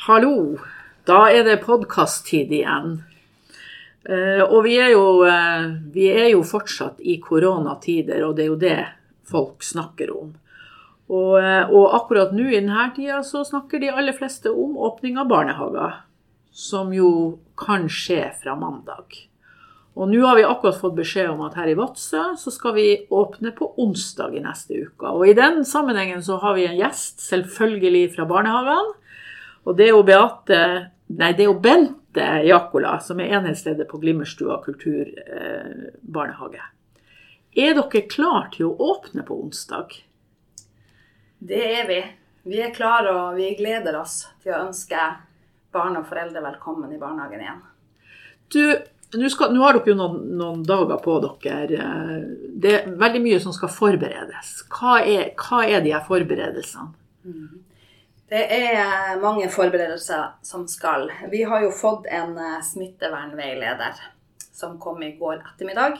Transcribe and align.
Hallo. 0.00 0.56
Da 1.04 1.26
er 1.28 1.42
det 1.44 1.58
podkast-tid 1.60 2.48
igjen. 2.56 2.94
Eh, 4.08 4.40
og 4.40 4.62
vi 4.64 4.78
er, 4.80 4.94
jo, 4.94 5.26
eh, 5.28 5.66
vi 5.92 6.06
er 6.08 6.30
jo 6.30 6.38
fortsatt 6.40 7.02
i 7.04 7.18
koronatider, 7.20 8.22
og 8.24 8.38
det 8.38 8.46
er 8.46 8.48
jo 8.48 8.56
det 8.62 8.78
folk 9.28 9.60
snakker 9.60 10.08
om. 10.16 10.30
Og, 11.12 11.34
eh, 11.42 11.68
og 11.68 11.92
akkurat 11.98 12.32
nå 12.32 12.46
i 12.48 12.62
denne 12.62 12.86
tida 12.96 13.18
så 13.20 13.42
snakker 13.44 13.82
de 13.82 13.90
aller 13.92 14.16
fleste 14.16 14.48
om 14.48 14.78
åpning 14.80 15.18
av 15.20 15.28
barnehager. 15.28 15.98
Som 16.48 16.94
jo 16.96 17.10
kan 17.60 17.84
skje 17.84 18.22
fra 18.40 18.54
mandag. 18.56 19.26
Og 20.00 20.08
nå 20.08 20.24
har 20.24 20.40
vi 20.40 20.48
akkurat 20.48 20.80
fått 20.80 20.96
beskjed 20.96 21.28
om 21.34 21.44
at 21.44 21.60
her 21.60 21.68
i 21.68 21.76
Vadsø 21.76 22.38
så 22.40 22.54
skal 22.54 22.72
vi 22.78 23.04
åpne 23.12 23.52
på 23.52 23.68
onsdag 23.76 24.32
i 24.32 24.40
neste 24.48 24.80
uke. 24.80 25.12
Og 25.12 25.28
i 25.28 25.36
den 25.36 25.60
sammenhengen 25.60 26.24
så 26.24 26.40
har 26.40 26.56
vi 26.56 26.64
en 26.70 26.80
gjest, 26.80 27.20
selvfølgelig 27.20 28.14
fra 28.16 28.24
barnehagene. 28.24 28.96
Og 29.66 29.76
det 29.76 29.88
er 29.88 29.94
jo 29.94 30.06
Beate 30.06 30.60
Nei, 31.10 31.32
det 31.34 31.42
er 31.42 31.48
jo 31.48 31.58
Bente 31.58 32.26
Jakola, 32.46 32.92
som 33.02 33.18
er 33.18 33.32
enhetsleder 33.34 33.88
på 33.90 33.98
Glimmerstua 33.98 34.60
kulturbarnehage. 34.62 36.62
er 37.56 37.74
dere 37.74 38.02
klare 38.06 38.50
til 38.54 38.68
å 38.68 38.76
åpne 38.92 39.24
på 39.26 39.40
onsdag? 39.42 39.96
Det 41.38 41.64
er 41.80 41.88
vi. 41.88 42.00
Vi 42.42 42.60
er 42.62 42.74
klare 42.74 43.10
og 43.10 43.36
vi 43.36 43.56
gleder 43.58 43.98
oss 43.98 44.28
til 44.42 44.54
å 44.54 44.62
ønske 44.68 44.96
barn 45.72 45.98
og 45.98 46.06
foreldre 46.06 46.42
velkommen 46.44 46.92
i 46.94 46.98
barnehagen 46.98 47.42
igjen. 47.42 47.58
Du, 48.50 48.62
nå, 49.18 49.30
skal, 49.30 49.50
nå 49.54 49.64
har 49.64 49.76
dere 49.76 49.92
jo 49.92 49.96
noen, 49.98 50.20
noen, 50.38 50.62
dager 50.66 51.02
på 51.02 51.16
dere. 51.24 51.88
Det 52.54 52.76
er 52.76 52.94
veldig 53.02 53.22
mye 53.24 53.40
som 53.42 53.54
skal 53.56 53.72
forberedes. 53.74 54.54
Hva 54.70 55.00
er, 55.02 55.32
hva 55.34 55.64
er 55.66 55.82
de 55.84 55.94
her 55.94 56.06
forberedelsene? 56.06 56.94
Mm. 57.26 57.58
Det 58.30 58.44
er 58.54 59.16
mange 59.18 59.48
forberedelser 59.50 60.36
som 60.46 60.68
skal. 60.70 61.08
Vi 61.32 61.42
har 61.42 61.64
jo 61.64 61.72
fått 61.74 62.04
en 62.06 62.36
eh, 62.38 62.60
smittevernveileder 62.62 63.96
som 64.54 64.76
kom 64.78 65.02
i 65.02 65.16
går 65.18 65.40
ettermiddag. 65.40 65.96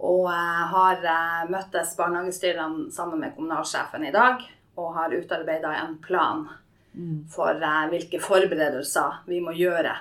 Og 0.00 0.30
eh, 0.32 0.62
har 0.70 1.04
eh, 1.04 1.42
møttes 1.52 1.92
barnehagestyrene 1.98 2.88
sammen 2.92 3.20
med 3.20 3.34
kommunalsjefen 3.36 4.06
i 4.08 4.12
dag 4.14 4.40
og 4.80 4.94
har 4.96 5.12
utarbeida 5.12 5.74
en 5.82 5.98
plan 6.06 6.46
mm. 6.94 7.28
for 7.36 7.60
hvilke 7.92 8.22
forberedelser 8.24 9.20
vi 9.28 9.42
må 9.44 9.52
gjøre 9.52 9.92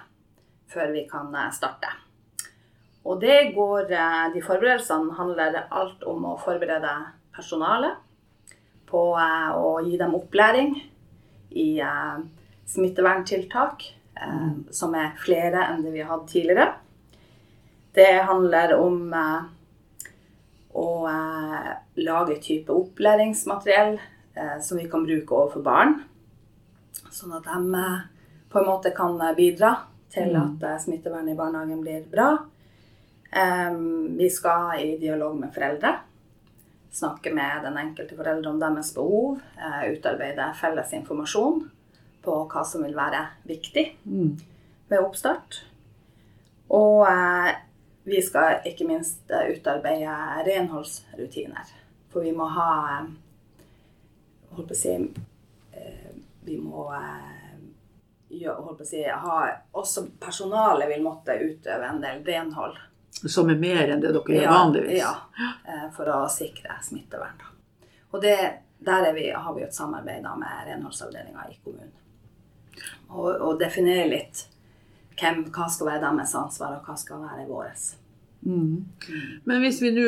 før 0.71 0.95
vi 0.95 1.03
kan 1.11 1.35
starte. 1.51 1.91
Og 3.03 3.19
det 3.19 3.51
går 3.51 3.91
De 4.31 4.41
forberedelsene 4.47 5.11
handler 5.19 5.59
alt 5.67 6.07
om 6.07 6.23
å 6.23 6.39
forberede 6.39 6.95
personalet 7.35 7.99
på 8.87 9.05
å 9.19 9.75
gi 9.83 9.99
dem 9.99 10.15
opplæring 10.15 10.71
i 11.53 11.79
eh, 11.79 12.19
smitteverntiltak, 12.65 13.99
eh, 14.15 14.49
som 14.71 14.95
er 14.95 15.15
flere 15.21 15.67
enn 15.69 15.83
det 15.83 15.93
vi 15.93 16.01
har 16.01 16.11
hatt 16.15 16.29
tidligere. 16.31 16.69
Det 17.93 18.11
handler 18.27 18.75
om 18.79 19.13
eh, 19.13 19.41
å 20.73 20.87
lage 22.01 22.39
type 22.41 22.73
opplæringsmateriell 22.73 23.99
som 24.65 24.79
vi 24.79 24.87
kan 24.89 25.03
bruke 25.05 25.35
overfor 25.37 25.61
barn. 25.61 25.91
Sånn 27.13 27.35
at 27.37 27.45
de 27.45 27.83
på 28.49 28.57
en 28.57 28.65
måte 28.65 28.89
kan 28.97 29.21
bidra 29.37 29.75
til 30.09 30.33
mm. 30.33 30.39
at 30.57 30.81
smittevernet 30.81 31.35
i 31.35 31.37
barnehagen 31.37 31.83
blir 31.85 32.07
bra. 32.09 32.31
Vi 34.17 34.31
skal 34.33 34.81
i 34.81 34.95
dialog 34.97 35.37
med 35.37 35.53
foreldre 35.53 35.93
snakke 36.93 37.33
med 37.33 37.63
den 37.63 37.77
enkelte 37.77 38.15
foreldre 38.17 38.51
om 38.51 38.59
deres 38.61 38.93
behov, 38.95 39.39
eh, 39.57 39.91
utarbeide 39.93 40.51
felles 40.59 40.93
informasjon 40.93 41.63
på 42.23 42.35
hva 42.51 42.63
som 42.65 42.85
vil 42.85 42.95
være 42.95 43.25
viktig 43.49 43.85
mm. 44.05 44.31
ved 44.91 45.01
oppstart. 45.01 45.63
Og 46.69 47.05
eh, 47.09 47.51
vi 48.03 48.21
skal 48.21 48.61
ikke 48.69 48.87
minst 48.87 49.31
eh, 49.31 49.55
utarbeide 49.55 50.45
renholdsrutiner. 50.47 51.73
For 52.13 52.25
vi 52.25 52.33
må 52.35 52.45
ha 52.53 52.71
Holdt 54.53 54.67
på 54.69 54.75
å 54.75 54.77
si 54.77 54.91
Vi 56.45 56.57
må 56.61 56.83
holdt 56.93 58.77
på 58.77 58.83
å 58.83 58.85
si, 58.85 58.99
ha 59.01 59.37
Også 59.81 60.03
personalet 60.21 60.91
vil 60.91 61.01
måtte 61.01 61.39
utøve 61.41 61.87
en 61.89 62.03
del 62.03 62.21
renhold 62.27 62.77
som 63.13 63.49
er 63.49 63.59
mer 63.59 63.93
enn 63.93 64.01
det 64.03 64.13
dere 64.15 64.37
gjør 64.37 64.51
vanligvis? 64.51 64.99
Ja, 64.99 65.13
eh, 65.67 65.89
for 65.95 66.09
å 66.11 66.21
sikre 66.31 66.77
smittevern. 66.83 67.41
Og 68.13 68.21
det, 68.21 68.37
der 68.85 69.09
vi, 69.15 69.29
har 69.31 69.55
vi 69.55 69.65
et 69.65 69.75
samarbeid 69.75 70.23
med 70.23 70.67
renholdsavdelinga 70.67 71.47
i 71.49 71.59
kommunen. 71.63 71.93
Og, 73.13 73.29
og 73.29 73.59
definere 73.61 74.09
litt 74.09 74.47
hvem, 75.19 75.43
hva 75.53 75.67
skal 75.69 75.91
være 75.91 76.05
deres 76.07 76.33
ansvar, 76.37 76.77
og 76.77 76.87
hva 76.87 76.95
skal 76.97 77.21
være 77.21 77.47
vårt. 77.49 77.91
Mm. 78.43 78.85
Men 79.47 79.61
hvis 79.63 79.81
vi 79.81 79.93
nå 79.95 80.07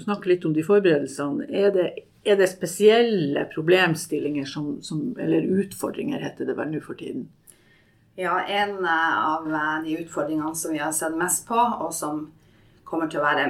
snakker 0.00 0.32
litt 0.32 0.46
om 0.48 0.54
de 0.56 0.64
forberedelsene, 0.64 1.48
er 1.50 1.72
det, 1.74 1.86
er 2.26 2.38
det 2.40 2.48
spesielle 2.50 3.46
problemstillinger 3.52 4.48
som, 4.48 4.76
som, 4.82 5.10
Eller 5.20 5.44
utfordringer, 5.60 6.22
heter 6.22 6.48
det 6.48 6.56
vel 6.56 6.72
nå 6.72 6.80
for 6.84 6.98
tiden? 6.98 7.28
Ja, 8.18 8.40
en 8.40 8.86
av 8.86 9.48
de 9.84 9.98
utfordringene 9.98 10.54
som 10.56 10.72
vi 10.72 10.78
har 10.80 10.92
sett 10.96 11.16
mest 11.16 11.44
på, 11.48 11.56
og 11.56 11.92
som 11.94 12.22
kommer 12.84 13.10
til 13.12 13.20
å 13.20 13.26
være 13.26 13.44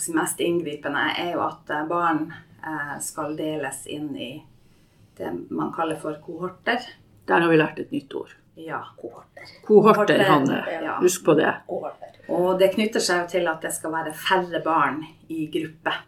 si, 0.00 0.14
mest 0.16 0.40
inngripende, 0.40 1.02
er 1.20 1.34
jo 1.34 1.42
at 1.44 1.68
eh, 1.68 1.84
barn 1.90 2.22
eh, 2.32 2.94
skal 3.04 3.36
deles 3.36 3.82
inn 3.92 4.14
i 4.16 4.30
det 5.18 5.32
man 5.50 5.74
kaller 5.76 6.00
for 6.00 6.16
kohorter. 6.24 6.80
Der 7.28 7.44
har 7.44 7.52
vi 7.52 7.58
lært 7.60 7.82
et 7.82 7.92
nytt 7.92 8.16
ord. 8.16 8.32
Ja, 8.56 8.80
kohorter. 8.96 9.52
Kohorter, 9.66 10.24
Hanne. 10.28 10.62
Ja. 10.72 10.96
Husk 11.02 11.26
på 11.28 11.36
det. 11.36 11.52
Kohorter. 11.68 12.16
Og 12.32 12.56
det 12.60 12.72
knytter 12.72 13.02
seg 13.02 13.24
jo 13.24 13.30
til 13.34 13.52
at 13.52 13.64
det 13.64 13.74
skal 13.76 13.92
være 13.92 14.16
færre 14.16 14.62
barn 14.64 15.02
i 15.28 15.46
gruppe. 15.52 15.98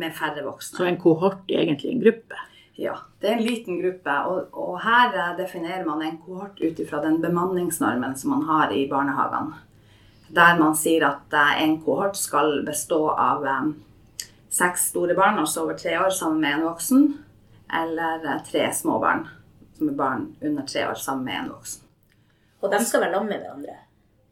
Med 0.00 0.16
færre 0.16 0.46
voksne. 0.46 0.78
Så 0.78 0.88
en 0.88 1.00
kohort 1.00 1.44
er 1.50 1.64
egentlig 1.66 1.92
en 1.92 2.04
gruppe? 2.06 2.40
Ja, 2.80 2.94
det 3.20 3.28
er 3.28 3.34
en 3.36 3.44
liten 3.44 3.80
gruppe. 3.82 4.12
Og, 4.30 4.54
og 4.56 4.78
her 4.80 5.12
eh, 5.12 5.34
definerer 5.40 5.84
man 5.84 6.04
en 6.06 6.20
kohort 6.24 6.60
ut 6.60 6.78
ifra 6.80 7.02
den 7.04 7.18
bemanningsnormen 7.20 8.16
som 8.16 8.32
man 8.38 8.46
har 8.48 8.72
i 8.72 8.86
barnehagene 8.88 9.66
der 10.30 10.58
man 10.58 10.76
sier 10.78 11.06
at 11.08 11.34
eh, 11.34 11.62
en 11.64 11.76
kohort 11.82 12.16
skal 12.16 12.60
bestå 12.66 13.02
av 13.10 13.46
eh, 13.46 13.70
seks 14.50 14.90
store 14.92 15.14
barn, 15.18 15.38
altså 15.42 15.64
over 15.64 15.78
tre 15.78 15.96
år, 15.98 16.10
sammen 16.14 16.40
med 16.40 16.58
en 16.58 16.66
voksen, 16.68 17.06
eller 17.82 18.26
tre 18.46 18.66
små 18.74 18.98
barn, 19.02 19.26
som 19.78 19.90
er 19.90 19.96
barn 19.98 20.26
under 20.42 20.66
tre 20.66 20.86
år, 20.88 20.98
sammen 20.98 21.24
med 21.26 21.38
en 21.38 21.52
voksen. 21.54 21.86
Og 22.60 22.70
de 22.72 22.82
skal 22.84 23.06
være 23.06 23.14
sammen 23.14 23.32
med 23.32 23.42
hverandre 23.44 23.78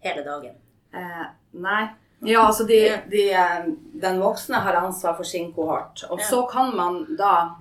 hele 0.04 0.24
dagen? 0.26 0.58
Eh, 0.94 1.24
nei. 1.58 1.82
Ja, 2.26 2.48
altså 2.48 2.64
de, 2.66 2.78
de, 3.10 3.28
Den 4.02 4.18
voksne 4.18 4.58
har 4.64 4.74
ansvar 4.74 5.14
for 5.14 5.26
sin 5.26 5.52
kohort. 5.54 6.02
Og 6.10 6.18
så 6.26 6.42
kan 6.50 6.72
man 6.76 7.04
da 7.18 7.54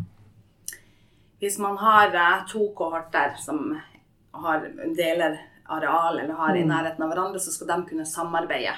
Hvis 1.40 1.60
man 1.62 1.78
har 1.78 2.16
to 2.50 2.72
kohorter 2.76 3.36
som 3.38 3.76
har 4.32 4.66
deler 4.98 5.38
areal 5.68 6.20
eller 6.20 6.34
har 6.34 6.56
i 6.56 6.64
mm. 6.64 6.70
nærheten 6.70 7.04
av 7.04 7.12
hverandre, 7.12 7.40
så 7.40 7.52
skal 7.52 7.68
de 7.68 7.78
kunne 7.90 8.06
samarbeide. 8.06 8.74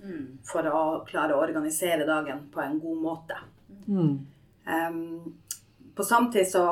Mm. 0.00 0.38
For 0.46 0.66
å 0.70 0.82
klare 1.08 1.36
å 1.36 1.42
organisere 1.42 2.06
dagen 2.08 2.46
på 2.52 2.62
en 2.62 2.78
god 2.80 3.02
måte. 3.02 3.36
Mm. 3.86 4.14
Um, 4.64 5.34
på 5.96 6.06
samtidig 6.06 6.48
så, 6.52 6.64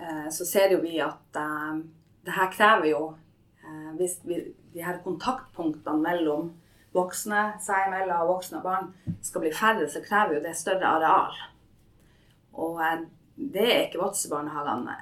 uh, 0.00 0.28
så, 0.32 0.46
ser 0.46 0.76
jo 0.76 0.80
vi 0.84 1.00
at 1.02 1.36
uh, 1.36 1.80
det 2.24 2.36
her 2.36 2.50
krever 2.52 2.90
jo 2.90 3.00
uh, 3.10 3.90
Hvis 3.98 4.18
vi, 4.28 4.38
de 4.72 4.84
her 4.84 5.00
kontaktpunktene 5.04 5.98
mellom 6.04 6.52
voksne 6.94 7.42
seg 7.62 7.88
imellom 7.88 8.24
og 8.24 8.34
voksne 8.36 8.60
og 8.60 8.66
barn 8.66 9.16
skal 9.22 9.44
bli 9.44 9.52
færre, 9.54 9.88
så 9.90 10.02
krever 10.04 10.38
jo 10.38 10.44
det 10.44 10.56
større 10.58 10.94
areal. 10.98 11.36
Og 12.60 12.80
det 13.40 13.66
er 13.66 13.86
ikke 13.86 14.02
Vadsø-barnehagene 14.02 14.96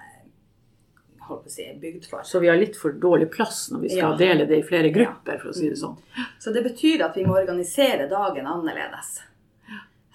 holdt 1.28 1.44
på 1.44 1.50
å 1.50 1.53
si, 1.53 1.66
bygd 1.81 2.06
for. 2.09 2.25
Så 2.25 2.41
vi 2.42 2.48
har 2.48 2.59
litt 2.59 2.77
for 2.78 2.95
dårlig 2.97 3.28
plass 3.33 3.66
når 3.72 3.84
vi 3.84 3.91
skal 3.92 4.15
ja. 4.15 4.18
dele 4.21 4.47
det 4.48 4.60
i 4.63 4.66
flere 4.66 4.92
grupper, 4.95 5.41
for 5.42 5.53
å 5.53 5.57
si 5.57 5.68
det 5.68 5.80
sånn. 5.80 5.97
Så 6.41 6.53
det 6.54 6.63
betyr 6.65 7.04
at 7.09 7.18
vi 7.18 7.27
må 7.28 7.36
organisere 7.39 8.09
dagen 8.10 8.48
annerledes. 8.48 9.18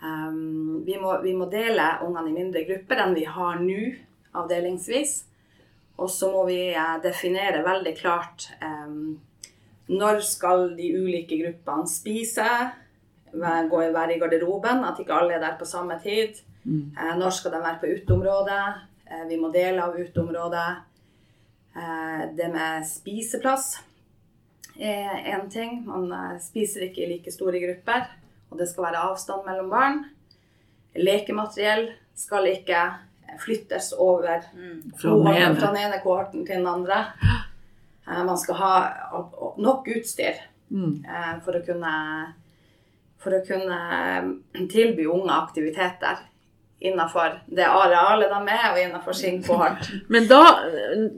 Um, 0.03 0.81
vi, 0.87 0.97
må, 0.99 1.13
vi, 1.23 1.35
må, 1.37 1.47
dele 1.51 1.93
ungene 2.03 2.33
i 2.33 2.35
mindre 2.35 2.65
grupper 2.67 3.03
enn 3.05 3.13
vi 3.15 3.27
har 3.29 3.61
nå, 3.61 3.83
avdelingsvis. 4.35 5.19
Og 6.01 6.09
så 6.09 6.31
må 6.33 6.47
vi 6.49 6.73
uh, 6.73 6.97
definere 7.03 7.61
veldig 7.63 7.93
klart 7.99 8.49
um, 8.63 9.19
når 9.93 10.23
skal 10.25 10.71
de 10.77 10.89
ulike 10.97 11.37
gruppene 11.39 11.87
spise, 11.91 12.47
gå, 13.33 13.83
være 13.93 14.15
i 14.15 14.19
garderoben, 14.21 14.83
at 14.87 14.99
ikke 15.01 15.15
alle 15.15 15.37
er 15.37 15.43
der 15.43 15.55
på 15.59 15.67
samme 15.67 15.97
tid. 16.03 16.41
Mm. 16.65 16.95
Uh, 16.97 17.13
når 17.19 17.29
skal 17.35 17.51
de 17.51 17.61
være 17.63 17.79
på 17.81 17.91
uteområdet? 17.97 18.63
Uh, 19.11 19.23
vi 19.29 19.37
må 19.37 19.51
dele 19.53 19.83
av 19.83 19.95
uteområdet. 19.99 20.69
Eh, 21.75 22.35
det 22.37 22.51
med 22.53 22.83
spiseplass 22.85 23.79
er 24.77 25.23
én 25.33 25.47
ting. 25.49 25.79
Man 25.87 26.11
eh, 26.13 26.35
spiser 26.41 26.85
ikke 26.85 27.01
i 27.01 27.07
like 27.15 27.31
store 27.33 27.57
grupper. 27.63 28.03
Og 28.51 28.59
det 28.59 28.67
skal 28.69 28.85
være 28.91 29.01
avstand 29.09 29.41
mellom 29.47 29.71
barn. 29.71 30.03
Lekemateriell 30.93 31.87
skal 32.13 32.45
ikke 32.51 32.83
flyttes 33.41 33.93
over 33.97 34.43
Fra 35.01 35.15
den 35.17 35.55
fra 35.57 35.71
den 35.73 35.79
ene 35.81 35.97
kohorten 36.03 36.45
til 36.45 36.59
den 36.61 36.67
andre. 36.69 36.99
Eh, 38.07 38.21
Man 38.25 38.37
skal 38.37 38.55
ha 38.61 38.73
nok 39.57 39.87
utstyr 39.97 40.49
Mm. 40.73 41.03
eh, 41.05 41.39
for 41.45 41.53
å 41.53 41.65
kunne, 41.65 42.33
for 43.17 43.31
å 43.31 43.41
kunne 43.45 44.67
tilby 44.71 45.05
unge 45.05 45.29
aktiviteter 45.33 46.17
innenfor 46.83 47.29
det 47.47 47.63
arealet 47.65 48.29
de 48.33 48.47
er, 48.51 48.65
og 48.73 48.79
innenfor 48.81 49.13
sin 49.15 49.37
kohort. 49.45 49.87
Men 50.11 50.25
da, 50.27 50.41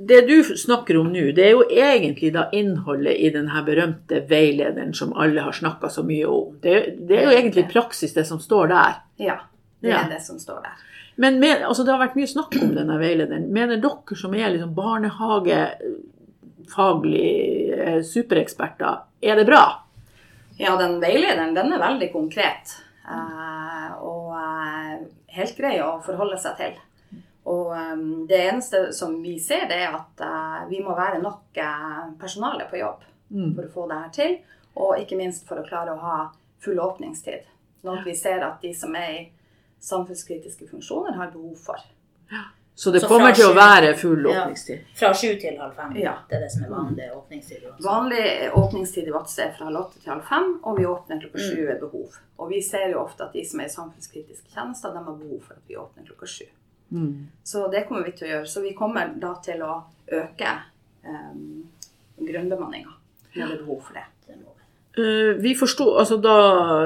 det 0.06 0.20
du 0.30 0.44
snakker 0.46 0.98
om 1.02 1.08
nå, 1.14 1.32
det 1.36 1.44
er 1.48 1.52
jo 1.56 1.64
egentlig 1.72 2.34
da 2.36 2.44
innholdet 2.54 3.16
i 3.18 3.30
den 3.34 3.50
berømte 3.66 4.22
veilederen 4.30 4.94
som 4.94 5.14
alle 5.18 5.42
har 5.42 5.52
snakka 5.58 5.90
så 5.90 6.04
mye 6.06 6.26
om. 6.30 6.60
Det, 6.62 6.76
det 7.10 7.18
er 7.18 7.24
jo 7.32 7.38
egentlig 7.40 7.66
praksis 7.74 8.14
det 8.14 8.26
som 8.30 8.40
står 8.44 8.68
der. 8.76 8.94
Ja, 9.18 9.40
det 9.82 9.90
Ja. 9.90 9.98
er 10.06 10.10
det 10.14 10.22
som 10.22 10.38
står 10.40 10.62
der. 10.68 10.74
Men 11.18 11.40
med, 11.40 11.62
altså, 11.64 11.84
det 11.88 11.92
har 11.96 12.00
vært 12.04 12.16
mye 12.20 12.28
snakk 12.28 12.56
om 12.62 12.74
denne 12.76 12.98
veilederen. 13.00 13.48
Mener 13.56 13.78
dere 13.82 14.16
som 14.20 14.34
er 14.36 14.50
liksom 14.52 14.74
barnehagefaglig 14.76 17.32
eh, 17.80 18.02
supereksperter, 18.04 18.98
er 19.24 19.36
det 19.40 19.46
bra? 19.48 19.64
Ja, 20.58 20.76
den 20.80 21.00
veilederen 21.02 21.54
den 21.56 21.74
er 21.76 21.80
veldig 21.82 22.12
konkret. 22.14 22.76
Eh, 23.12 23.96
og 24.02 24.34
eh, 24.40 25.06
helt 25.38 25.58
grei 25.58 25.78
å 25.84 25.96
forholde 26.06 26.38
seg 26.42 26.58
til. 26.60 26.78
Og 27.46 27.74
eh, 27.78 28.06
det 28.30 28.42
eneste 28.50 28.86
som 28.98 29.18
vi 29.24 29.38
ser, 29.40 29.68
det 29.70 29.82
er 29.86 29.98
at 29.98 30.26
vi 30.70 30.82
må 30.84 30.96
være 30.98 31.22
nok 31.24 31.60
personale 32.20 32.70
på 32.72 32.82
jobb 32.82 33.04
Mm. 33.32 33.56
for 33.56 33.66
å 33.66 33.72
få 33.74 33.88
det 33.90 33.96
her 34.00 34.10
til. 34.14 34.36
Og 34.76 35.00
ikke 35.02 35.18
minst 35.18 35.48
for 35.48 35.58
å 35.58 35.66
klare 35.68 35.96
å 35.96 36.02
ha 36.02 36.18
full 36.62 36.80
åpningstid. 36.80 37.48
Noe 37.86 38.04
vi 38.06 38.14
ser 38.18 38.44
at 38.46 38.62
de 38.62 38.74
som 38.78 38.94
er 38.96 39.10
i 39.16 39.24
samfunnskritiske 39.82 40.68
funksjoner, 40.70 41.16
har 41.18 41.32
behov 41.34 41.58
for. 41.58 41.82
Så 42.76 42.92
det 42.92 43.00
Så 43.00 43.08
kommer 43.08 43.32
til 43.32 43.46
å 43.48 43.54
være 43.56 43.94
full 43.96 44.26
Ja. 44.26 44.42
åpningstid? 44.42 44.80
Fra 44.96 45.14
sju 45.14 45.36
til 45.40 45.58
halv 45.58 45.76
fem. 45.76 45.96
Ja. 45.96 46.18
Det 46.30 46.36
er 46.36 46.42
det 46.42 46.52
som 46.52 46.64
er 46.66 46.70
vanlig 46.70 47.06
åpningstid. 47.16 47.64
Også. 47.64 47.84
Vanlig 47.86 48.52
åpningstid 48.54 49.08
i 49.08 49.12
Vadsø 49.16 49.42
er 49.46 49.54
fra 49.58 49.66
halv 49.70 49.80
åtte 49.80 50.02
til 50.02 50.12
halv 50.12 50.24
fem, 50.28 50.60
og 50.64 50.78
vi 50.78 50.86
åpner 50.86 51.22
klokka 51.22 51.40
sju 51.40 51.62
ved 51.68 51.80
behov. 51.80 52.18
Og 52.38 52.50
vi 52.50 52.62
ser 52.62 52.92
jo 52.92 53.00
ofte 53.00 53.24
at 53.24 53.34
de 53.34 53.46
som 53.48 53.60
er 53.60 53.66
i 53.66 53.70
samfunnskritiske 53.70 54.52
tjenester, 54.52 54.92
de 54.92 55.04
har 55.06 55.16
behov 55.24 55.40
for 55.42 55.54
at 55.54 55.64
vi 55.68 55.78
åpner 55.80 56.04
klokka 56.06 56.28
sju. 56.28 56.46
Mm. 56.92 57.28
Så 57.44 57.68
det 57.72 57.88
kommer 57.88 58.04
vi 58.04 58.12
til 58.12 58.28
å 58.28 58.32
gjøre. 58.34 58.48
Så 58.48 58.62
vi 58.62 58.74
kommer 58.74 59.14
da 59.16 59.36
til 59.44 59.64
å 59.64 59.84
øke 60.12 60.52
um, 61.08 61.70
grunnbemanninga 62.20 62.92
når 63.36 63.48
det 63.48 63.54
er 63.56 63.64
behov 63.64 63.82
for 63.88 63.94
det. 63.94 64.06
Må 64.98 65.42
vi. 65.44 65.54
forstod, 65.60 65.98
altså 66.00 66.18
da, 66.24 66.36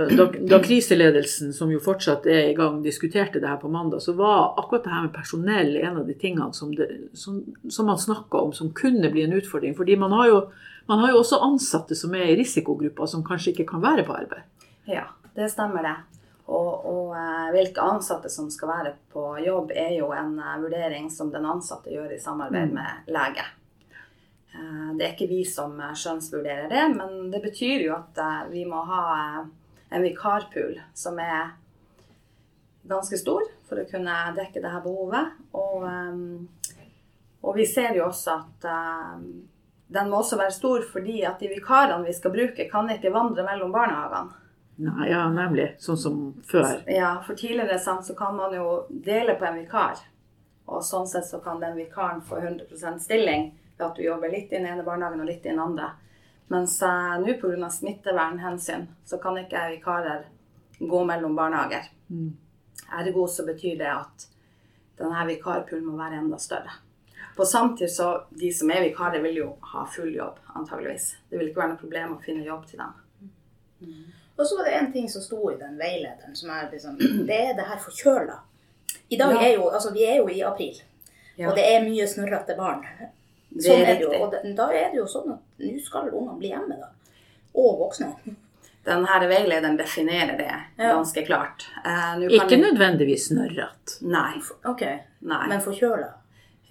da, 0.09 0.25
da 0.51 0.59
kriseledelsen, 0.63 1.53
som 1.53 1.71
jo 1.71 1.81
fortsatt 1.83 2.25
er 2.29 2.49
i 2.49 2.55
gang, 2.57 2.81
diskuterte 2.83 3.41
det 3.41 3.49
her 3.49 3.59
på 3.61 3.71
mandag, 3.71 4.01
så 4.01 4.15
var 4.17 4.55
akkurat 4.59 4.83
det 4.87 4.93
her 4.93 5.05
med 5.05 5.13
personell 5.13 5.75
en 5.77 6.01
av 6.01 6.07
de 6.07 6.15
tingene 6.17 6.53
som, 6.53 6.73
det, 6.75 6.89
som, 7.13 7.41
som 7.69 7.89
man 7.89 8.01
snakka 8.01 8.41
om 8.41 8.53
som 8.53 8.73
kunne 8.73 9.11
bli 9.13 9.27
en 9.27 9.37
utfordring. 9.37 9.75
Fordi 9.77 9.97
man 9.99 10.15
har, 10.17 10.27
jo, 10.31 10.41
man 10.89 11.03
har 11.03 11.13
jo 11.13 11.23
også 11.23 11.41
ansatte 11.45 11.97
som 11.97 12.15
er 12.17 12.31
i 12.31 12.37
risikogrupper, 12.39 13.09
som 13.09 13.25
kanskje 13.25 13.53
ikke 13.53 13.69
kan 13.73 13.85
være 13.85 14.07
på 14.07 14.17
arbeid. 14.17 14.47
Ja, 14.89 15.09
det 15.37 15.51
stemmer 15.53 15.85
det. 15.85 15.97
Og, 16.49 16.85
og 16.89 17.13
eh, 17.13 17.49
hvilke 17.53 17.83
ansatte 17.85 18.29
som 18.33 18.49
skal 18.49 18.71
være 18.71 18.95
på 19.13 19.35
jobb, 19.45 19.69
er 19.77 19.93
jo 19.99 20.09
en 20.17 20.33
eh, 20.41 20.57
vurdering 20.63 21.09
som 21.13 21.29
den 21.33 21.45
ansatte 21.45 21.93
gjør 21.93 22.15
i 22.15 22.21
samarbeid 22.21 22.73
med 22.73 23.11
lege. 23.13 23.45
Eh, 24.59 24.95
det 24.95 25.05
er 25.05 25.13
ikke 25.13 25.29
vi 25.29 25.43
som 25.47 25.79
eh, 25.79 25.95
skjønnsvurderer 25.95 26.69
det, 26.71 26.85
men 26.95 27.31
det 27.31 27.41
betyr 27.43 27.85
jo 27.85 27.95
at 27.95 28.19
eh, 28.19 28.45
vi 28.51 28.65
må 28.67 28.81
ha 28.89 29.03
en 29.89 30.03
vikarpool 30.03 30.77
som 30.93 31.19
er 31.23 31.53
ganske 32.89 33.17
stor 33.19 33.45
for 33.69 33.79
å 33.79 33.87
kunne 33.89 34.15
dekke 34.35 34.61
dette 34.61 34.81
behovet. 34.83 35.37
Og, 35.57 35.85
og 37.41 37.55
vi 37.57 37.65
ser 37.69 37.97
jo 37.97 38.07
også 38.07 38.35
at 38.35 38.67
den 39.89 40.09
må 40.09 40.21
også 40.21 40.37
være 40.39 40.53
stor 40.53 40.85
fordi 40.89 41.19
at 41.25 41.41
de 41.41 41.49
vikarene 41.51 42.05
vi 42.05 42.13
skal 42.17 42.33
bruke, 42.33 42.67
kan 42.69 42.89
ikke 42.93 43.13
vandre 43.13 43.45
mellom 43.45 43.73
barnehagene. 43.73 44.37
Nei, 44.79 45.09
ja, 45.09 45.25
nemlig. 45.33 45.73
Sånn 45.81 45.99
som 45.99 46.19
før. 46.47 46.79
Ja, 46.89 47.17
for 47.25 47.37
tidligere 47.37 47.77
sant, 47.83 48.05
så 48.07 48.15
kan 48.17 48.37
man 48.37 48.53
jo 48.55 48.85
dele 48.89 49.35
på 49.37 49.49
en 49.49 49.59
vikar. 49.59 49.99
Og 50.69 50.85
sånn 50.85 51.09
sett 51.09 51.27
så 51.27 51.41
kan 51.43 51.59
den 51.61 51.75
vikaren 51.77 52.21
få 52.25 52.39
100% 52.39 53.01
stilling 53.03 53.49
ved 53.79 53.87
at 53.87 53.95
du 53.95 54.03
jobber 54.03 54.29
litt 54.31 54.51
i 54.51 54.57
den 54.57 54.67
ene 54.67 54.83
barnehagen 54.83 55.21
og 55.23 55.27
litt 55.29 55.45
i 55.45 55.49
den 55.53 55.59
andre. 55.63 55.91
Mens 56.49 56.81
eh, 56.81 57.15
nå 57.21 57.33
pga. 57.41 57.69
smittevernhensyn 57.69 58.87
så 59.05 59.17
kan 59.21 59.37
ikke 59.37 59.67
vikarer 59.75 60.25
gå 60.79 61.03
mellom 61.05 61.35
barnehager. 61.35 61.89
Mm. 62.09 62.33
Ergo 62.99 63.27
så 63.27 63.45
betyr 63.45 63.77
det 63.77 63.89
at 63.91 64.27
denne 64.99 65.25
vikarpoolen 65.27 65.85
må 65.85 65.97
være 65.97 66.19
enda 66.19 66.37
større. 66.37 66.71
På 67.35 67.45
samtidig 67.45 67.91
så 67.91 68.23
de 68.29 68.49
som 68.53 68.71
er 68.71 68.81
vikarer, 68.83 69.21
vil 69.23 69.37
jo 69.37 69.49
ha 69.71 69.85
full 69.87 70.11
jobb, 70.15 70.39
antageligvis. 70.55 71.13
Det 71.29 71.39
vil 71.39 71.51
ikke 71.51 71.61
være 71.61 71.73
noe 71.75 71.79
problem 71.83 72.15
å 72.17 72.21
finne 72.23 72.43
jobb 72.43 72.65
til 72.67 72.81
dem. 72.81 72.97
Og 74.39 74.47
så 74.47 74.57
var 74.57 74.67
det 74.67 74.73
en 74.79 74.91
ting 74.91 75.07
som 75.11 75.21
sto 75.23 75.39
i 75.51 75.57
den 75.59 75.77
veilederen, 75.79 76.35
som 76.35 76.49
er 76.51 76.67
liksom 76.71 76.97
Det 76.99 77.37
er 77.37 77.53
det 77.55 77.67
her 77.69 77.79
forkjøla. 77.79 78.39
I 79.09 79.17
dag 79.17 79.33
Ja. 79.33 79.39
er 79.41 79.53
jo 79.55 79.69
Altså, 79.69 79.93
vi 79.93 80.03
er 80.05 80.17
jo 80.17 80.27
i 80.29 80.41
april, 80.41 80.81
Ja. 81.37 81.49
og 81.49 81.55
det 81.55 81.63
er 81.63 81.83
mye 81.83 82.07
snørrete 82.07 82.57
barn. 82.57 82.85
Det 83.49 83.63
Sånn 83.65 83.81
er 83.81 83.95
det 83.97 84.01
jo. 84.05 84.11
Og 84.23 84.31
det, 84.31 84.55
da 84.55 84.67
er 84.71 84.91
det 84.91 84.99
jo 85.01 85.05
sånn 85.09 85.31
at 85.33 85.39
nå 85.59 85.79
skal 85.81 86.09
ungene 86.13 86.37
bli 86.39 86.51
hjemme, 86.51 86.77
da. 86.79 86.89
Og 87.55 87.79
voksne. 87.81 88.11
Denne 88.85 89.17
veilederen 89.27 89.75
definerer 89.77 90.37
det 90.37 90.51
Ja. 90.77 90.93
ganske 90.95 91.25
klart. 91.25 91.65
Eh, 91.83 91.91
kan 91.91 92.21
Ikke 92.29 92.49
jeg- 92.57 92.61
nødvendigvis 92.61 93.27
snørrete. 93.29 94.01
Nei. 94.01 94.39
OK. 94.65 94.81
nei. 95.21 95.47
Men 95.47 95.59
forkjøla. 95.61 96.13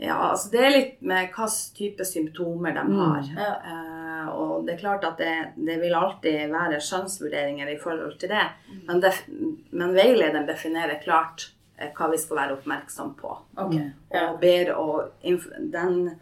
Ja, 0.00 0.14
altså 0.30 0.50
det 0.52 0.60
er 0.60 0.70
litt 0.70 1.02
med 1.02 1.28
hvilken 1.32 1.75
type 1.75 2.04
symptomer 2.04 2.72
de 2.72 2.94
har. 2.94 3.22
Ja. 3.36 3.54
Eh, 3.66 4.28
og 4.28 4.64
det 4.66 4.75
er 4.75 4.78
klart 4.78 5.04
at 5.04 5.19
det, 5.19 5.52
det 5.56 5.80
vil 5.80 5.94
alltid 5.94 6.50
være 6.50 6.78
skjønnsvurderinger 6.80 7.69
i 7.75 7.76
forhold 7.78 8.19
til 8.20 8.28
det. 8.28 8.44
Men, 8.86 9.00
def, 9.00 9.25
men 9.72 9.94
veilederen 9.94 10.46
definerer 10.46 11.02
klart 11.02 11.50
eh, 11.76 11.90
hva 11.94 12.10
vi 12.10 12.16
skal 12.16 12.36
være 12.36 12.56
oppmerksom 12.56 13.14
på. 13.19 13.36
OK. 13.56 13.75
Ja. 14.14 14.30
Og 14.30 14.40
ber 14.40 14.72
å 14.75 15.08
inf 15.22 15.46
den 15.58 16.16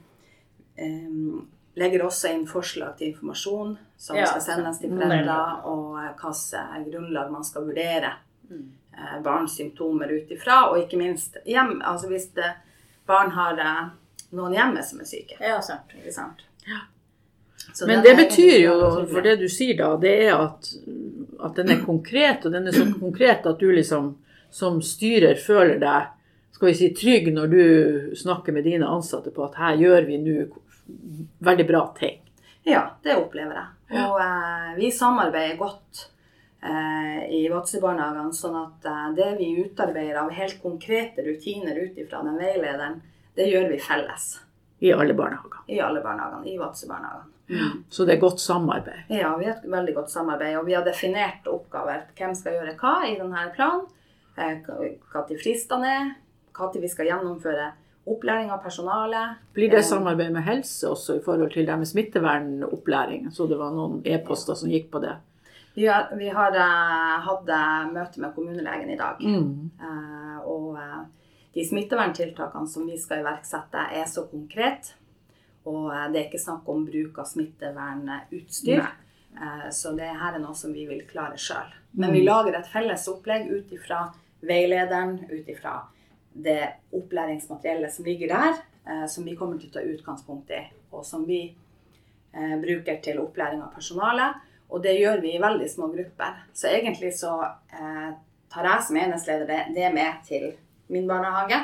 eh, 0.76 1.42
legger 1.76 2.06
også 2.06 2.32
inn 2.32 2.46
forslag 2.48 2.96
til 2.98 3.12
informasjon 3.12 3.76
som 4.00 4.16
Ja, 4.16 4.26
skal 4.30 4.44
sendes 4.44 4.80
til 4.80 4.92
mm. 4.92 5.00
foreldre, 5.02 5.38
og 5.68 5.98
eh, 6.00 6.12
hvilket 6.20 6.90
grunnlag 6.92 7.32
man 7.32 7.44
skal 7.44 7.68
vurdere 7.68 8.14
Mm. 8.46 8.70
eh, 8.92 9.22
barns 9.22 9.56
symptomer 9.56 10.12
ut 10.12 10.30
ifra. 10.30 10.70
Og 10.70 10.78
ikke 10.78 10.96
minst 11.00 11.36
hjem, 11.44 11.80
altså 11.82 12.06
hvis 12.06 12.28
barn 13.06 13.32
har 13.34 13.58
eh, 13.58 13.88
noen 14.30 14.54
hjemme 14.54 14.82
som 14.86 15.00
er 15.02 15.08
syke. 15.08 15.38
Ja, 15.40 15.60
sant. 15.62 15.94
Ikke 15.98 16.12
sant? 16.14 16.44
Ja. 16.66 16.84
Men 17.86 18.04
det 18.04 18.14
betyr 18.16 18.60
jo, 18.60 18.76
for 19.10 19.24
det 19.26 19.36
du 19.40 19.48
sier 19.50 19.74
da, 19.80 19.88
det 20.00 20.12
er 20.28 20.36
at, 20.38 20.68
at 21.48 21.58
den 21.58 21.72
er 21.74 21.82
konkret, 21.84 22.46
og 22.46 22.54
den 22.54 22.68
er 22.68 22.76
så 22.76 22.86
konkret 23.00 23.46
at 23.46 23.58
du 23.58 23.66
liksom 23.72 24.14
som 24.54 24.78
styrer 24.84 25.34
føler 25.40 25.80
deg 25.82 26.12
skal 26.54 26.70
vi 26.70 26.76
si, 26.78 26.86
trygg 26.96 27.26
når 27.34 27.50
du 27.52 27.64
snakker 28.16 28.54
med 28.56 28.64
dine 28.64 28.88
ansatte 28.88 29.32
på 29.34 29.44
at 29.44 29.58
her 29.60 29.74
gjør 29.82 30.06
vi 30.06 30.20
nå 30.22 30.46
veldig 31.38 31.66
bra 31.68 31.94
ting. 31.98 32.22
Ja, 32.66 32.90
det 33.02 33.16
opplever 33.16 33.54
jeg. 33.54 33.66
Og 34.02 34.20
eh, 34.20 34.70
vi 34.78 34.90
samarbeider 34.90 35.58
godt 35.60 36.00
eh, 36.62 37.20
i 37.30 37.44
Vadsø-barnehagene, 37.52 38.34
sånn 38.34 38.56
at 38.58 38.88
eh, 38.90 39.04
det 39.14 39.28
vi 39.38 39.52
utarbeider 39.62 40.18
av 40.24 40.32
helt 40.34 40.58
konkrete 40.62 41.22
rutiner 41.26 41.78
ut 41.78 42.00
ifra 42.02 42.24
den 42.26 42.40
veilederen, 42.40 42.98
det 43.38 43.46
gjør 43.52 43.68
vi 43.70 43.78
felles 43.78 44.26
I 44.82 44.90
alle 44.96 45.14
barnehager. 45.14 45.62
i 45.70 45.78
alle 45.80 46.02
barnehagene, 46.02 46.50
i 46.50 46.58
Vadsø-barnehagene. 46.58 47.32
Så 47.94 48.04
det 48.04 48.16
er 48.16 48.24
godt 48.24 48.42
samarbeid. 48.42 49.06
Ja, 49.14 49.36
vi 49.38 49.46
har 49.46 49.60
et 49.60 49.70
veldig 49.70 49.94
godt 49.94 50.10
samarbeid, 50.10 50.56
og 50.58 50.66
vi 50.66 50.74
har 50.74 50.82
definert 50.82 51.46
oppgaver. 51.46 52.08
Hvem 52.18 52.34
skal 52.34 52.58
gjøre 52.58 52.74
hva 52.80 52.96
i 53.06 53.14
denne 53.20 53.46
planen, 53.54 53.86
Når 54.36 55.22
til 55.28 55.38
fristene 55.40 55.92
er, 55.92 56.10
til 56.72 56.82
vi 56.82 56.88
skal 56.90 57.06
gjennomføre 57.06 57.70
opplæring 58.06 58.50
av 58.50 58.58
personalet. 58.62 59.28
Blir 59.52 59.70
det 59.70 59.76
Eh, 59.76 59.82
samarbeid 59.82 60.32
med 60.32 60.42
helse 60.42 60.88
også 60.88 61.16
i 61.16 61.22
forhold 61.24 61.52
til 61.52 61.66
det 61.66 61.78
med 61.78 61.86
smittevernopplæring? 61.86 63.32
Så 63.32 63.46
det 63.46 63.58
var 63.58 63.70
noen 63.74 64.02
e-poster 64.04 64.54
som 64.54 64.70
gikk 64.70 64.90
på 64.90 64.98
det. 65.02 65.16
Vi 65.74 65.86
har, 65.86 66.08
vi 66.16 66.28
har 66.28 66.52
uh, 66.56 67.20
hatt 67.20 67.48
eh, 67.48 67.88
møte 67.92 68.20
med 68.20 68.34
kommunelegen 68.34 68.90
i 68.90 68.96
dag. 68.96 69.16
Mm. 69.20 69.70
Uh, 69.80 70.38
og 70.48 70.78
uh, 70.78 71.02
de 71.52 71.64
smitteverntiltakene 71.66 72.68
som 72.68 72.86
vi 72.86 72.96
skal 72.98 73.20
iverksette, 73.20 73.88
er 73.92 74.06
så 74.06 74.24
konkret. 74.30 74.94
Og 75.66 75.90
det 76.12 76.20
er 76.20 76.24
ikke 76.28 76.38
snakk 76.38 76.68
om 76.68 76.84
bruk 76.86 77.18
av 77.18 77.26
smittevernutstyr. 77.26 78.84
Så 79.74 79.90
det 79.98 80.06
her 80.06 80.36
er 80.36 80.38
noe 80.38 80.54
som 80.54 80.70
vi 80.72 80.84
vil 80.86 81.00
klare 81.10 81.34
sjøl. 81.36 81.72
Men 81.98 82.12
vi 82.14 82.20
lager 82.22 82.54
et 82.54 82.68
felles 82.70 83.08
opplegg 83.10 83.50
ut 83.50 83.72
ifra 83.74 84.04
veilederen, 84.46 85.16
ut 85.26 85.48
ifra 85.50 85.80
det 86.44 86.60
opplæringsmateriellet 86.96 87.92
som 87.92 88.04
ligger 88.04 88.28
der, 88.28 88.58
eh, 88.88 89.06
som 89.08 89.24
vi 89.24 89.36
kommer 89.36 89.58
til 89.60 89.70
å 89.70 89.76
ta 89.76 89.84
utgangspunkt 89.84 90.50
i, 90.50 90.62
og 90.92 91.04
som 91.06 91.24
vi 91.28 91.40
eh, 92.32 92.56
bruker 92.62 93.00
til 93.02 93.20
opplæring 93.22 93.62
av 93.64 93.74
personalet. 93.74 94.42
Og 94.68 94.82
det 94.82 94.96
gjør 94.98 95.20
vi 95.22 95.36
i 95.36 95.42
veldig 95.42 95.68
små 95.70 95.88
grupper. 95.92 96.40
Så 96.54 96.68
egentlig 96.72 97.12
så 97.14 97.32
eh, 97.70 98.10
tar 98.52 98.70
jeg 98.70 98.86
som 98.88 98.98
enhetsleder 98.98 99.46
det, 99.46 99.60
det 99.76 99.92
med 99.94 100.22
til 100.26 100.48
min 100.92 101.06
barnehage. 101.08 101.60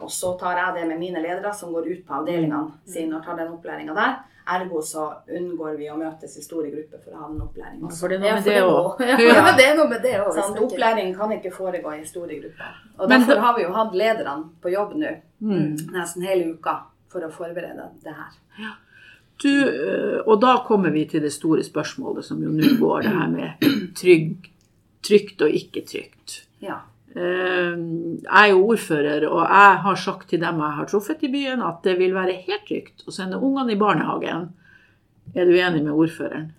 Og 0.00 0.10
så 0.12 0.34
tar 0.40 0.58
jeg 0.60 0.80
det 0.80 0.88
med 0.90 1.00
mine 1.00 1.20
ledere 1.24 1.52
som 1.56 1.72
går 1.72 1.88
ut 1.92 2.06
på 2.06 2.16
avdelingene 2.20 2.80
sine 2.88 3.16
og 3.16 3.24
tar 3.24 3.38
den 3.38 3.52
opplæringa 3.54 3.96
der. 3.96 4.16
Ergo 4.46 4.80
så 4.82 5.08
unngår 5.38 5.76
vi 5.76 5.88
å 5.90 5.96
møtes 5.98 6.36
i 6.38 6.42
store 6.44 6.70
grupper 6.70 7.00
for 7.02 7.12
å 7.16 7.20
ha 7.22 7.28
den 7.32 7.40
opplæringa 7.42 7.90
noe 8.20 8.28
Ja, 8.28 8.34
med 8.36 8.44
for 8.44 8.52
det. 8.52 9.08
Ja, 9.26 9.56
er 9.66 9.76
noe 9.76 9.88
med 9.90 10.02
det 10.06 10.12
òg. 10.22 10.32
Sånn, 10.36 10.58
opplæring 10.62 11.14
kan 11.16 11.32
ikke 11.34 11.50
foregå 11.54 11.94
i 11.98 12.04
store 12.06 12.38
grupper. 12.40 12.76
Og 12.98 13.08
Men 13.08 13.20
Derfor 13.26 13.40
har 13.42 13.56
vi 13.56 13.62
jo 13.66 13.72
hatt 13.74 13.94
lederne 13.94 14.50
på 14.62 14.72
jobb 14.72 14.94
nå 15.02 15.14
Mm. 15.36 15.76
nesten 15.92 16.22
hele 16.24 16.54
uka 16.54 16.78
for 17.12 17.20
å 17.20 17.28
forberede 17.30 17.90
det 18.02 18.14
her. 18.16 18.38
Du, 19.42 19.50
øh, 19.68 20.22
og 20.26 20.40
da 20.40 20.54
kommer 20.66 20.90
vi 20.90 21.04
til 21.04 21.20
det 21.22 21.32
store 21.32 21.60
spørsmålet 21.64 22.24
som 22.24 22.40
jo 22.42 22.48
nå 22.48 22.78
går, 22.80 23.02
det 23.02 23.10
her 23.12 23.28
med 23.28 23.66
trygg, 23.94 24.48
trygt 25.04 25.42
og 25.42 25.50
ikke 25.50 25.82
trygt. 25.84 26.46
Ja. 26.62 26.78
Eh, 27.16 27.76
Jeg 28.26 28.42
er 28.42 28.50
jo 28.52 28.66
ordfører, 28.68 29.24
og 29.30 29.40
jeg 29.48 29.78
har 29.86 29.94
sagt 29.96 30.28
til 30.28 30.40
dem 30.42 30.58
jeg 30.60 30.76
har 30.78 30.86
truffet 30.90 31.22
i 31.24 31.32
byen, 31.32 31.62
at 31.62 31.82
det 31.84 31.96
vil 31.98 32.12
være 32.14 32.34
helt 32.46 32.66
trygt 32.68 33.06
å 33.08 33.14
sende 33.14 33.38
ungene 33.40 33.72
i 33.72 33.80
barnehagen. 33.80 34.50
Er 35.34 35.44
du 35.48 35.52
enig 35.56 35.82
med 35.84 35.92
ordføreren? 35.94 36.52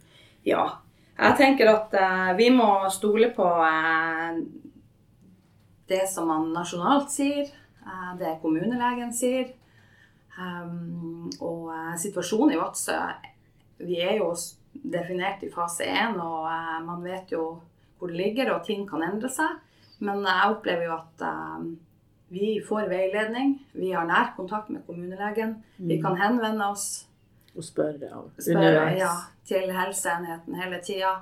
ja. 0.45 0.65
Jeg 1.17 1.33
tenker 1.39 1.65
at 1.71 1.93
eh, 1.97 2.33
vi 2.37 2.51
må 2.53 2.67
stole 2.93 3.31
på 3.33 3.45
eh, 3.65 4.35
det 5.89 6.03
som 6.11 6.27
man 6.29 6.51
nasjonalt 6.53 7.09
sier, 7.09 7.47
det 8.19 8.35
kommunelegen 8.41 9.09
sier. 9.15 9.47
Og 11.41 11.71
situasjonen 11.97 12.53
i 12.53 12.59
Vadsø 12.59 12.97
Vi 13.79 13.97
er 14.03 14.17
jo 14.19 14.27
definert 14.73 15.41
i 15.41 15.49
fase 15.49 15.87
1, 15.89 16.19
og 16.21 16.45
man 16.85 17.01
vet 17.01 17.31
jo 17.31 17.59
hvor 17.97 18.11
det 18.11 18.19
ligger, 18.19 18.51
og 18.53 18.65
ting 18.67 18.85
kan 18.89 19.01
endre 19.01 19.29
seg. 19.33 19.57
Men 19.99 20.25
jeg 20.25 20.51
opplever 20.53 20.87
jo 20.87 20.95
at 20.97 21.23
eh, 21.25 21.67
vi 22.29 22.57
får 22.67 22.89
veiledning. 22.91 23.55
Vi 23.71 23.91
har 23.91 24.05
nær 24.07 24.33
kontakt 24.35 24.69
med 24.69 24.85
kommunelegen. 24.85 25.55
Vi 25.77 26.01
kan 26.01 26.17
henvende 26.19 26.67
oss 26.73 27.05
Og 27.57 27.63
spørre 27.65 28.11
og 28.13 28.43
spørre 28.43 28.91
ja, 28.99 29.13
til 29.47 29.71
helseenheten 29.73 30.57
hele 30.59 30.81
tida. 30.83 31.15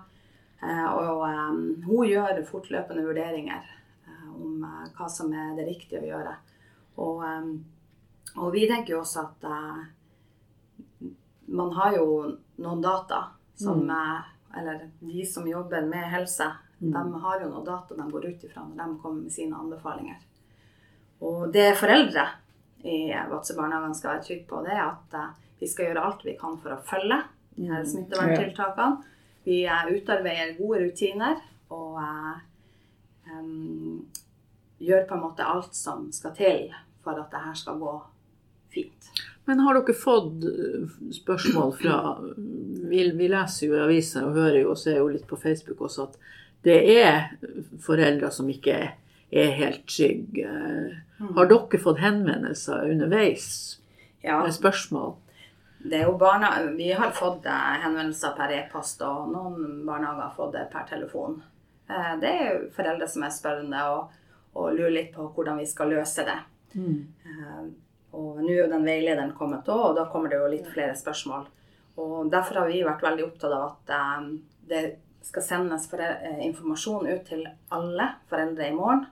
Eh, 0.63 0.88
og 0.91 1.24
eh, 1.29 1.53
hun 1.86 2.10
gjør 2.10 2.41
fortløpende 2.50 3.05
vurderinger 3.05 3.63
eh, 4.08 4.27
om 4.34 4.65
eh, 4.65 4.89
hva 4.98 5.10
som 5.12 5.32
er 5.32 5.53
det 5.55 5.70
riktige 5.70 6.01
å 6.03 6.10
gjøre. 6.10 6.36
Og, 7.05 7.24
eh, 7.29 8.36
og 8.36 8.51
vi 8.55 8.65
tenker 8.67 8.98
jo 8.98 9.03
også 9.03 9.27
at 9.29 9.50
man 11.55 11.72
har 11.77 11.96
jo 11.96 12.08
noen 12.60 12.82
data 12.82 13.27
som 13.55 13.86
Mm. 13.86 14.32
Eller 14.58 14.89
de 15.00 15.25
som 15.25 15.48
jobber 15.48 15.82
med 15.82 16.10
helse, 16.12 16.46
Mm. 16.79 16.91
de 16.91 17.22
har 17.22 17.41
jo 17.41 17.50
noen 17.50 17.65
data 17.65 17.96
de 17.96 18.08
går 18.12 18.25
ut 18.25 18.41
ifra 18.44 18.65
når 18.65 18.82
de 18.82 18.98
kommer 19.01 19.22
med 19.22 19.32
sine 19.32 19.55
anbefalinger. 19.55 20.17
Og 21.24 21.48
det 21.53 21.70
foreldre 21.79 22.25
i 22.84 22.98
Vadsø 23.29 23.55
barnehagene 23.55 23.96
skal 23.96 24.15
være 24.15 24.25
trygge 24.27 24.48
på, 24.50 24.60
det 24.65 24.74
er 24.75 24.84
at 24.84 25.15
eh, 25.15 25.32
vi 25.62 25.70
skal 25.72 25.89
gjøre 25.89 26.03
alt 26.03 26.25
vi 26.27 26.36
kan 26.38 26.60
for 26.62 26.75
å 26.75 26.84
følge 26.86 27.24
Mm. 27.58 27.86
smitteverntiltakene. 27.86 28.98
Vi 29.44 29.65
eh, 29.65 29.86
utarbeider 29.96 30.58
gode 30.58 30.79
rutiner 30.82 31.38
og 31.72 32.01
um, 33.32 34.01
gjør 34.79 35.05
på 35.08 35.15
en 35.15 35.24
måte 35.24 35.46
alt 35.48 35.75
som 35.75 36.10
skal 36.13 36.36
til 36.36 36.74
for 37.05 37.17
at 37.22 37.32
det 37.32 37.44
her 37.46 37.55
skal 37.55 37.79
gå 37.79 37.94
fint. 38.74 39.12
Men 39.46 39.62
har 39.63 39.77
dere 39.77 39.96
fått 39.96 40.44
spørsmål 41.15 41.74
fra 41.79 42.00
vi, 42.25 43.05
vi 43.15 43.29
leser 43.29 43.70
jo 43.70 43.77
i 43.77 43.84
aviser 43.86 44.25
og 44.25 44.36
hører 44.36 44.63
jo 44.63 44.74
og 44.74 44.82
ser 44.82 45.00
jo 45.00 45.12
litt 45.13 45.27
på 45.29 45.39
Facebook 45.39 45.86
også 45.86 46.10
at 46.10 46.20
det 46.65 46.77
er 46.98 47.29
foreldre 47.86 48.31
som 48.34 48.48
ikke 48.50 48.77
er 49.36 49.51
helt 49.60 49.86
trygge. 49.91 50.50
Har 51.36 51.48
dere 51.51 51.79
fått 51.81 52.01
henvendelser 52.03 52.89
underveis 52.91 53.45
Ja, 54.25 54.41
med 54.43 54.53
spørsmål? 54.55 55.13
det 55.86 56.00
er 56.00 56.07
jo 56.07 56.15
barna, 56.17 56.50
vi 56.74 56.88
har 56.98 57.12
fått 57.13 57.45
eh, 57.45 57.75
henvendelser 57.84 58.31
per 58.36 58.50
e-post, 58.55 59.01
og 59.05 59.27
noen 59.29 59.84
barnehager 59.86 60.24
har 60.24 60.34
fått 60.34 60.53
det 60.55 60.63
per 60.74 60.88
telefon. 60.89 61.36
Eh, 61.89 62.15
Det 62.19 62.31
er 62.31 62.48
jo 62.55 62.69
foreldre 62.74 63.07
som 63.07 63.24
er 63.27 63.29
spørrende 63.36 63.84
og, 63.93 64.07
og 64.57 64.72
lurer 64.74 64.95
litt 64.95 65.12
på 65.13 65.27
hvordan 65.36 65.60
vi 65.62 65.65
skal 65.69 65.93
løse 65.93 66.25
det. 66.25 66.39
Mm. 66.74 67.05
Eh, 67.25 67.65
Og 68.15 68.39
nå 68.41 68.50
er 68.50 68.62
jo 68.63 68.69
den 68.72 68.86
veilederen 68.88 69.34
kommet 69.38 69.67
òg, 69.69 69.91
og 69.91 69.95
da 70.00 70.05
kommer 70.10 70.29
det 70.34 70.38
jo 70.41 70.48
litt 70.50 70.67
flere 70.74 70.95
spørsmål. 70.98 71.45
Og 72.01 72.31
Derfor 72.31 72.62
har 72.63 72.67
vi 72.72 72.81
vært 72.84 73.03
veldig 73.05 73.25
opptatt 73.27 73.53
av 73.53 73.65
at 73.69 74.29
det 74.69 74.84
skal 75.25 75.44
sendes 75.44 75.88
eh, 75.94 76.46
informasjon 76.46 77.08
ut 77.08 77.25
til 77.27 77.46
alle 77.74 78.10
foreldre 78.29 78.70
i 78.70 78.75
morgen. 78.75 79.05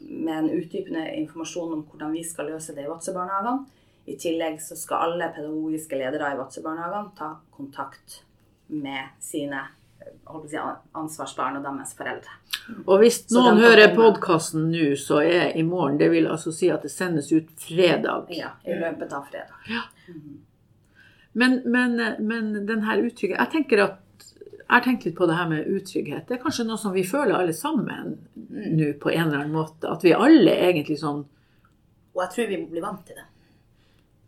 Med 0.00 0.38
en 0.38 0.50
utdypende 0.50 1.06
informasjon 1.22 1.72
om 1.72 1.86
hvordan 1.88 2.12
vi 2.12 2.24
skal 2.26 2.50
løse 2.52 2.74
det 2.76 2.84
i 2.84 2.90
Vadsø-barnehagene. 2.90 3.64
I 4.06 4.18
tillegg 4.20 4.60
så 4.62 4.76
skal 4.78 5.08
alle 5.08 5.30
pedagogiske 5.34 5.98
ledere 5.98 6.34
i 6.34 6.38
Vadsø-barnehagene 6.38 7.16
ta 7.18 7.32
kontakt 7.56 8.20
med 8.66 9.16
sine 9.22 9.62
eh, 10.02 10.46
si, 10.50 10.60
ansvarsbarn 11.00 11.60
og 11.60 11.64
deres 11.64 11.96
foreldre. 11.96 12.36
Og 12.84 13.00
hvis 13.00 13.22
noen 13.32 13.62
hører 13.62 13.94
podkasten 13.96 14.68
nå, 14.68 14.90
så 14.98 15.22
er 15.22 15.54
i 15.56 15.62
morgen 15.62 16.00
Det 16.00 16.10
vil 16.10 16.26
altså 16.26 16.50
si 16.52 16.68
at 16.74 16.82
det 16.82 16.90
sendes 16.90 17.30
ut 17.32 17.48
fredag. 17.62 18.26
Ja, 18.34 18.56
I 18.66 18.76
løpet 18.76 19.14
av 19.14 19.28
fredag. 19.30 19.54
Men, 21.36 21.60
men, 21.64 22.00
men 22.18 22.66
den 22.66 22.82
her 22.86 23.02
utrygghet 23.04 23.38
Jeg 23.42 23.52
tenker 23.52 23.82
at 23.84 24.02
jeg 24.66 24.74
har 24.74 24.82
tenkt 24.82 25.04
litt 25.06 25.14
på 25.16 25.26
det 25.30 25.36
her 25.38 25.48
med 25.48 25.66
utrygghet. 25.70 26.24
Det 26.26 26.34
er 26.36 26.42
kanskje 26.42 26.64
noe 26.66 26.76
som 26.82 26.92
vi 26.92 27.04
føler 27.06 27.36
alle 27.38 27.52
sammen 27.54 28.16
nå 28.50 28.92
på 28.98 29.12
en 29.12 29.28
eller 29.28 29.44
annen 29.44 29.54
måte. 29.54 29.86
At 29.92 30.02
vi 30.02 30.12
alle 30.16 30.54
egentlig 30.68 30.98
sånn 31.00 31.24
Og 32.16 32.22
jeg 32.24 32.30
tror 32.34 32.48
vi 32.50 32.56
må 32.62 32.66
bli 32.72 32.80
vant 32.82 33.02
til 33.06 33.14
det. 33.20 33.26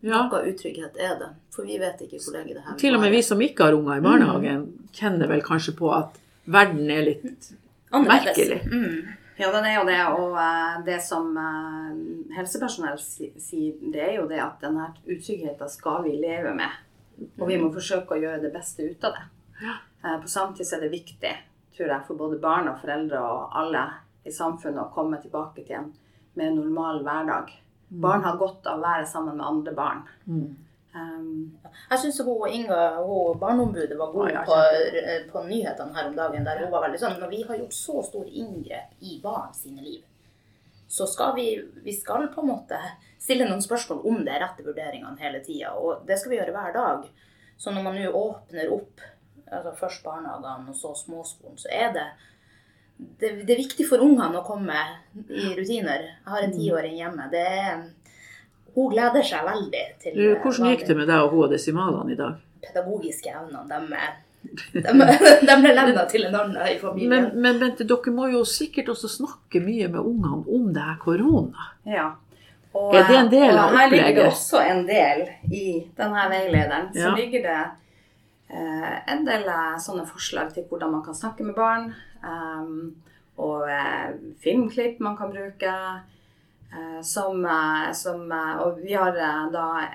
ja, 0.07 0.21
Noe 0.29 0.43
utrygghet 0.53 0.97
er 1.01 1.15
det. 1.19 1.29
For 1.55 1.67
vi 1.67 1.79
vet 1.83 2.03
ikke 2.07 2.21
hvor 2.23 2.37
lenge 2.37 2.55
det 2.55 2.63
her 2.67 2.77
Til 2.79 2.95
og 2.95 3.01
med 3.03 3.11
vi 3.17 3.23
som 3.27 3.41
ikke 3.43 3.65
har 3.67 3.75
unger 3.75 3.99
i 3.99 4.05
barnehagen, 4.05 4.67
kjenner 4.95 5.27
vel 5.31 5.43
kanskje 5.43 5.75
på 5.79 5.91
at 5.97 6.21
verden 6.47 6.91
er 6.91 7.03
litt 7.09 7.49
Annerledes. 7.91 8.37
merkelig. 8.37 8.61
Mm. 8.69 9.15
Ja, 9.39 9.51
den 9.55 9.65
er 9.65 9.75
jo 9.79 9.87
det. 9.89 9.99
Og 10.19 10.37
eh, 10.43 10.77
det 10.87 10.99
som 11.03 11.33
eh, 11.39 12.37
helsepersonell 12.37 12.99
sier, 13.01 13.75
det 13.95 14.03
er 14.05 14.15
jo 14.21 14.29
det 14.31 14.39
at 14.45 14.61
denne 14.63 14.93
utryggheten 15.07 15.71
skal 15.73 16.05
vi 16.07 16.15
leve 16.21 16.55
med. 16.55 16.79
Og 17.41 17.49
vi 17.51 17.57
må 17.59 17.73
forsøke 17.75 18.15
å 18.15 18.23
gjøre 18.23 18.43
det 18.45 18.53
beste 18.55 18.87
ut 18.87 19.05
av 19.09 19.17
det. 19.19 19.25
Ja. 19.63 19.79
Eh, 20.05 20.21
På 20.23 20.29
samme 20.29 20.57
tid 20.57 20.73
er 20.73 20.81
det 20.85 20.93
viktig, 20.93 21.35
tror 21.77 21.89
jeg, 21.95 22.05
for 22.07 22.21
både 22.21 22.39
barn 22.43 22.69
og 22.71 22.81
foreldre 22.83 23.23
og 23.23 23.57
alle 23.61 23.87
i 24.25 24.33
samfunnet 24.35 24.85
å 24.85 24.93
komme 24.95 25.21
tilbake 25.23 25.65
til 25.65 25.81
en 25.81 25.93
mer 26.39 26.55
normal 26.55 27.03
hverdag. 27.07 27.53
Barn 27.89 28.25
har 28.25 28.37
godt 28.37 28.67
av 28.69 28.79
å 28.79 28.85
være 28.85 29.07
sammen 29.09 29.39
med 29.39 29.47
andre 29.47 29.73
barn. 29.75 30.03
Mm. 30.27 30.57
Um, 30.99 31.59
Jeg 31.91 31.99
syns 32.01 32.21
Inga, 32.21 32.79
hun 33.05 33.39
barneombudet, 33.39 33.97
var 33.99 34.13
god 34.13 34.31
ja, 34.33 34.43
på, 34.45 34.57
på 35.33 35.43
nyhetene 35.47 35.95
her 35.95 36.09
om 36.09 36.17
dagen. 36.17 36.45
Der 36.45 36.63
hun 36.65 36.73
var 36.73 36.87
veldig 36.87 37.01
sånn 37.01 37.19
Når 37.21 37.29
vi 37.33 37.43
har 37.49 37.59
gjort 37.61 37.77
så 37.77 38.03
store 38.03 38.29
inngrep 38.29 38.97
i 39.01 39.19
barn 39.23 39.55
sine 39.55 39.85
liv, 39.85 40.03
så 40.89 41.07
skal 41.07 41.35
vi, 41.37 41.51
vi 41.85 41.93
skal 41.93 42.29
på 42.33 42.41
en 42.41 42.49
måte 42.49 42.79
stille 43.21 43.45
noen 43.49 43.63
spørsmål 43.63 44.05
om 44.09 44.23
det 44.25 44.33
er 44.33 44.45
rette 44.47 44.65
vurderingene 44.65 45.21
hele 45.21 45.43
tida. 45.45 45.75
Og 45.77 46.07
det 46.09 46.17
skal 46.19 46.33
vi 46.33 46.39
gjøre 46.41 46.55
hver 46.57 46.73
dag. 46.77 47.09
Så 47.59 47.75
når 47.75 47.85
man 47.85 47.99
nå 47.99 48.13
åpner 48.15 48.73
opp 48.73 49.05
altså 49.53 49.73
først 49.79 50.03
barnehagene 50.05 50.71
og 50.71 50.77
så 50.77 50.95
småskolen, 50.97 51.59
så 51.59 51.69
er 51.73 51.93
det 51.97 52.07
det, 53.21 53.29
det 53.47 53.53
er 53.55 53.61
viktig 53.63 53.87
for 53.89 54.03
ungene 54.03 54.41
å 54.41 54.45
komme 54.47 54.75
i 55.31 55.53
rutiner. 55.55 56.03
Jeg 56.03 56.33
har 56.33 56.43
en 56.43 56.53
tiåring 56.57 56.97
hjemme. 56.99 57.29
Det 57.31 57.43
er, 57.47 57.85
hun 58.75 58.89
gleder 58.91 59.23
seg 59.23 59.45
veldig 59.47 59.83
til 60.03 60.17
Du, 60.19 60.25
Hvordan 60.43 60.73
gikk 60.73 60.83
det 60.89 60.97
med 60.99 61.07
deg 61.07 61.23
og 61.23 61.31
hun 61.37 61.45
og 61.47 61.53
desimalene 61.55 62.13
i 62.17 62.19
dag? 62.19 62.41
pedagogiske 62.59 63.31
evnene, 63.31 63.69
de, 63.69 63.95
er- 63.95 64.17
de, 64.83 65.47
de 65.47 65.55
ble 65.63 65.71
levna 65.77 66.03
til 66.11 66.25
en 66.27 66.35
annen 66.35 66.57
i 66.67 66.75
familien. 66.79 67.11
Men, 67.13 67.29
men 67.43 67.61
Bente, 67.63 67.87
dere 67.87 68.13
må 68.15 68.27
jo 68.33 68.41
sikkert 68.47 68.91
også 68.93 69.09
snakke 69.15 69.63
mye 69.63 69.87
med 69.95 70.01
ungene 70.03 70.43
om 70.59 70.67
det 70.75 70.83
her 70.89 70.99
korona. 71.03 71.69
Ja. 71.87 72.09
Og, 72.75 72.95
Er 72.99 73.07
det 73.09 73.17
en 73.23 73.31
del 73.33 73.55
av 73.57 73.71
opplegget? 73.71 73.79
her 73.79 73.91
ligger 73.95 74.19
det 74.19 74.27
også 74.33 74.61
en 74.75 74.83
del 74.91 75.23
i 75.55 75.65
denne 75.97 76.27
veilederen. 76.35 76.91
Så 76.95 77.07
Ja. 77.07 77.15
ligger 77.17 77.47
det 77.47 77.57
eh, 77.63 77.71
en 78.51 79.25
del 79.27 79.45
eh, 79.49 79.77
sånne 79.79 80.07
forslag 80.09 80.55
til 80.55 80.65
hvordan 80.71 80.91
man 80.93 81.03
kan 81.05 81.15
snakke 81.15 81.45
med 81.45 81.55
barn. 81.55 81.95
ehm, 82.25 82.95
og 83.39 83.69
eh, 83.71 84.15
filmklipp 84.43 85.01
man 85.01 85.17
kan 85.17 85.31
bruke. 85.31 85.75
eh, 86.73 87.01
som, 87.03 87.45
eh, 87.47 87.93
som 87.93 88.33
eh, 88.33 88.57
Og 88.61 88.79
vi 88.83 88.93
har 88.95 89.17
eh, 89.17 89.51
da 89.53 89.89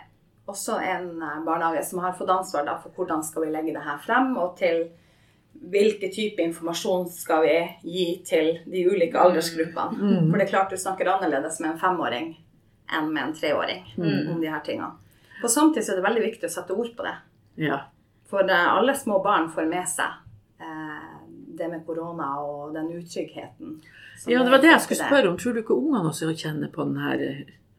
også 0.47 0.79
en 0.81 1.21
eh, 1.21 1.39
barnehage 1.45 1.83
som 1.85 1.99
har 1.99 2.13
fått 2.13 2.29
ansvar 2.29 2.65
da, 2.65 2.77
for 2.81 2.89
hvordan 2.91 3.23
skal 3.23 3.43
vi 3.45 3.51
legge 3.51 3.73
det 3.73 3.83
her 3.83 3.97
frem, 3.97 4.37
og 4.37 4.57
til 4.57 4.89
hvilken 5.53 6.11
type 6.11 6.41
informasjon 6.41 7.05
skal 7.13 7.43
vi 7.45 7.57
gi 7.83 8.23
til 8.25 8.59
de 8.65 8.81
ulike 8.89 9.15
aldersgruppene. 9.21 9.97
Mm. 10.01 10.31
For 10.31 10.37
det 10.37 10.47
er 10.47 10.49
klart 10.49 10.69
du 10.73 10.77
snakker 10.77 11.07
annerledes 11.13 11.59
med 11.61 11.71
en 11.71 11.79
femåring 11.79 12.33
enn 12.91 13.13
med 13.13 13.23
en 13.23 13.33
treåring 13.33 13.85
Mm. 13.97 14.31
om 14.33 14.41
de 14.41 14.47
her 14.49 14.59
tingene. 14.59 14.91
På 15.41 15.47
samtidig 15.47 15.89
er 15.89 15.95
det 15.95 16.03
veldig 16.09 16.21
viktig 16.23 16.49
å 16.49 16.51
sette 16.51 16.73
ord 16.73 16.95
på 16.97 17.03
det. 17.03 17.15
Ja. 17.57 17.79
For 18.33 18.49
eh, 18.49 18.69
alle 18.73 18.97
små 18.97 19.21
barn 19.23 19.49
får 19.53 19.69
med 19.69 19.89
seg 19.89 20.63
eh, 20.65 21.09
det 21.53 21.69
med 21.69 21.83
korona 21.85 22.33
og 22.41 22.73
den 22.73 22.89
utryggheten. 22.97 23.77
ja, 24.25 24.41
det 24.41 24.51
var 24.51 24.61
det 24.63 24.71
jeg 24.71 24.85
skulle 24.87 25.05
spørre 25.05 25.29
om. 25.29 25.37
Tror 25.37 25.53
du 25.53 25.61
ikke 25.61 25.77
ungene 25.77 26.09
også 26.09 26.33
kjenner 26.33 26.73
på 26.73 26.87
den 26.89 26.97
her 26.97 27.27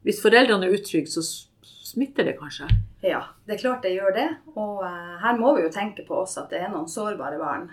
hvis 0.05 0.21
foreldrene 0.21 0.69
er 0.69 0.75
utrygge, 0.77 1.09
så 1.09 1.23
smitter 1.65 2.27
det 2.29 2.37
kanskje. 2.37 2.69
Ja, 3.01 3.23
det 3.49 3.57
er 3.57 3.63
klart 3.63 3.87
det 3.87 3.95
gjør 3.95 4.13
det. 4.13 4.27
Og 4.53 4.83
eh, 4.85 5.15
her 5.23 5.39
må 5.41 5.55
vi 5.57 5.65
jo 5.65 5.73
tenke 5.73 6.05
på 6.07 6.19
også 6.21 6.45
at 6.45 6.53
det 6.53 6.61
er 6.61 6.73
noen 6.73 6.91
sårbare 6.91 7.41
barn 7.41 7.71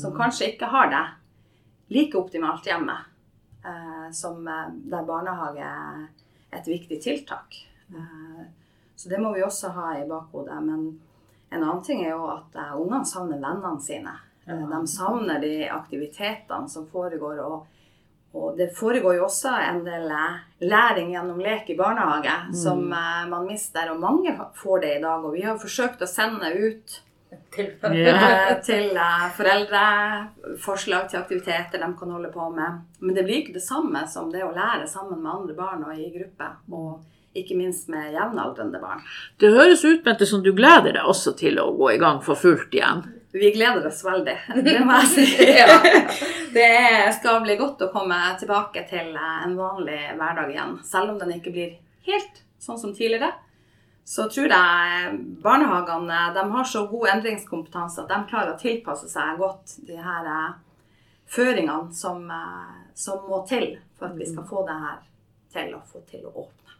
som 0.00 0.14
kanskje 0.16 0.54
ikke 0.54 0.70
har 0.72 0.88
det 0.88 1.02
like 1.92 2.16
optimalt 2.16 2.64
hjemme, 2.64 2.94
eh, 3.64 4.06
som 4.16 4.40
eh, 4.48 4.70
der 4.88 5.04
barnehage 5.04 5.68
er 5.68 6.06
et 6.56 6.70
viktig 6.70 7.00
tiltak. 7.04 7.58
Eh, 7.92 8.46
så 8.96 9.12
det 9.12 9.20
må 9.20 9.34
vi 9.36 9.44
også 9.44 9.74
ha 9.76 9.90
i 9.98 10.06
bakhodet. 10.08 10.56
Men 10.64 10.86
en 11.50 11.62
annen 11.62 11.82
ting 11.82 12.02
er 12.04 12.10
jo 12.10 12.26
at 12.32 12.56
uh, 12.58 12.74
ungene 12.80 13.04
savner 13.06 13.38
vennene 13.42 13.80
sine. 13.80 14.12
Eh, 14.46 14.66
De 14.70 14.86
savner 14.86 15.40
de 15.40 15.68
aktivitetene 15.70 16.68
som 16.68 16.86
foregår. 16.86 17.40
og 17.44 17.66
og 18.36 18.56
det 18.58 18.66
foregår 18.76 19.14
jo 19.16 19.22
også 19.24 19.48
en 19.70 19.78
del 19.84 20.10
eh, 20.12 20.34
læring 20.60 21.12
gjennom 21.14 21.38
lek 21.40 21.70
i 21.70 21.76
barnehage 21.78 22.34
som 22.54 22.82
eh, 22.92 23.22
man 23.30 23.46
mister, 23.46 23.88
og 23.94 24.00
mange 24.00 24.34
får 24.54 24.80
det 24.82 24.90
i 24.98 25.00
dag. 25.00 25.24
Og 25.24 25.32
vi 25.32 25.40
har 25.46 25.56
forsøkt 25.56 26.02
å 26.02 26.06
sende 26.10 26.50
ut 26.52 27.00
Til, 27.50 27.70
Ja. 27.96 28.50
eh, 28.50 28.60
til 28.62 28.90
foreldre 29.38 29.80
forslag 30.60 31.08
til 31.08 31.18
aktiviteter 31.22 31.80
de 31.80 31.88
kan 31.98 32.10
holde 32.12 32.28
på 32.34 32.50
med. 32.52 32.82
Men 33.00 33.14
det 33.16 33.24
blir 33.24 33.40
ikke 33.42 33.56
det 33.56 33.64
samme 33.64 34.04
som 34.08 34.28
det 34.32 34.44
å 34.44 34.52
lære 34.54 34.86
sammen 34.88 35.22
med 35.22 35.32
andre 35.32 35.54
barn 35.56 35.84
og 35.88 35.96
i 35.96 36.10
gruppe. 36.18 36.50
Og 36.72 37.00
ikke 37.42 37.56
minst 37.58 37.90
med 37.92 38.14
jevnaldrende 38.14 38.80
barn. 38.82 39.04
Det 39.40 39.52
høres 39.54 39.84
ut 39.84 40.04
Bente, 40.04 40.26
som 40.28 40.42
du 40.44 40.52
gleder 40.56 40.96
deg 40.98 41.06
også 41.06 41.34
til 41.38 41.60
å 41.62 41.70
gå 41.76 41.92
i 41.94 42.00
gang 42.02 42.22
for 42.24 42.38
fullt 42.38 42.74
igjen. 42.74 43.04
Vi 43.36 43.50
gleder 43.52 43.86
oss 43.86 44.04
veldig, 44.04 44.36
det 44.66 44.78
må 44.86 45.00
jeg 45.02 45.08
si. 45.12 45.26
Det 46.56 47.14
skal 47.18 47.42
bli 47.44 47.58
godt 47.60 47.82
å 47.84 47.90
komme 47.92 48.16
tilbake 48.40 48.86
til 48.88 49.12
eh, 49.12 49.40
en 49.44 49.56
vanlig 49.58 49.98
hverdag 50.16 50.52
igjen. 50.54 50.78
Selv 50.88 51.12
om 51.12 51.18
den 51.20 51.34
ikke 51.36 51.52
blir 51.52 51.74
helt 52.08 52.40
sånn 52.62 52.78
som 52.80 52.94
tidligere. 52.96 53.34
Så 54.06 54.28
tror 54.30 54.52
jeg 54.54 55.16
barnehagene 55.42 56.20
de 56.36 56.44
har 56.52 56.68
så 56.70 56.84
god 56.86 57.10
endringskompetanse 57.16 58.04
at 58.04 58.12
de 58.12 58.20
klarer 58.30 58.54
å 58.54 58.60
tilpasse 58.60 59.10
seg 59.10 59.40
godt 59.40 59.74
de 59.88 59.98
her 59.98 60.30
eh, 60.30 60.54
føringene 61.26 61.92
som, 61.92 62.22
eh, 62.30 62.76
som 62.94 63.26
må 63.28 63.42
til 63.50 63.74
for 63.98 64.08
at 64.08 64.16
vi 64.16 64.28
skal 64.30 64.46
få 64.46 64.62
det 64.68 64.78
her 64.84 65.02
til 65.56 65.74
å 65.74 65.82
få 65.90 66.04
til 66.08 66.24
å 66.28 66.32
åpne. 66.44 66.75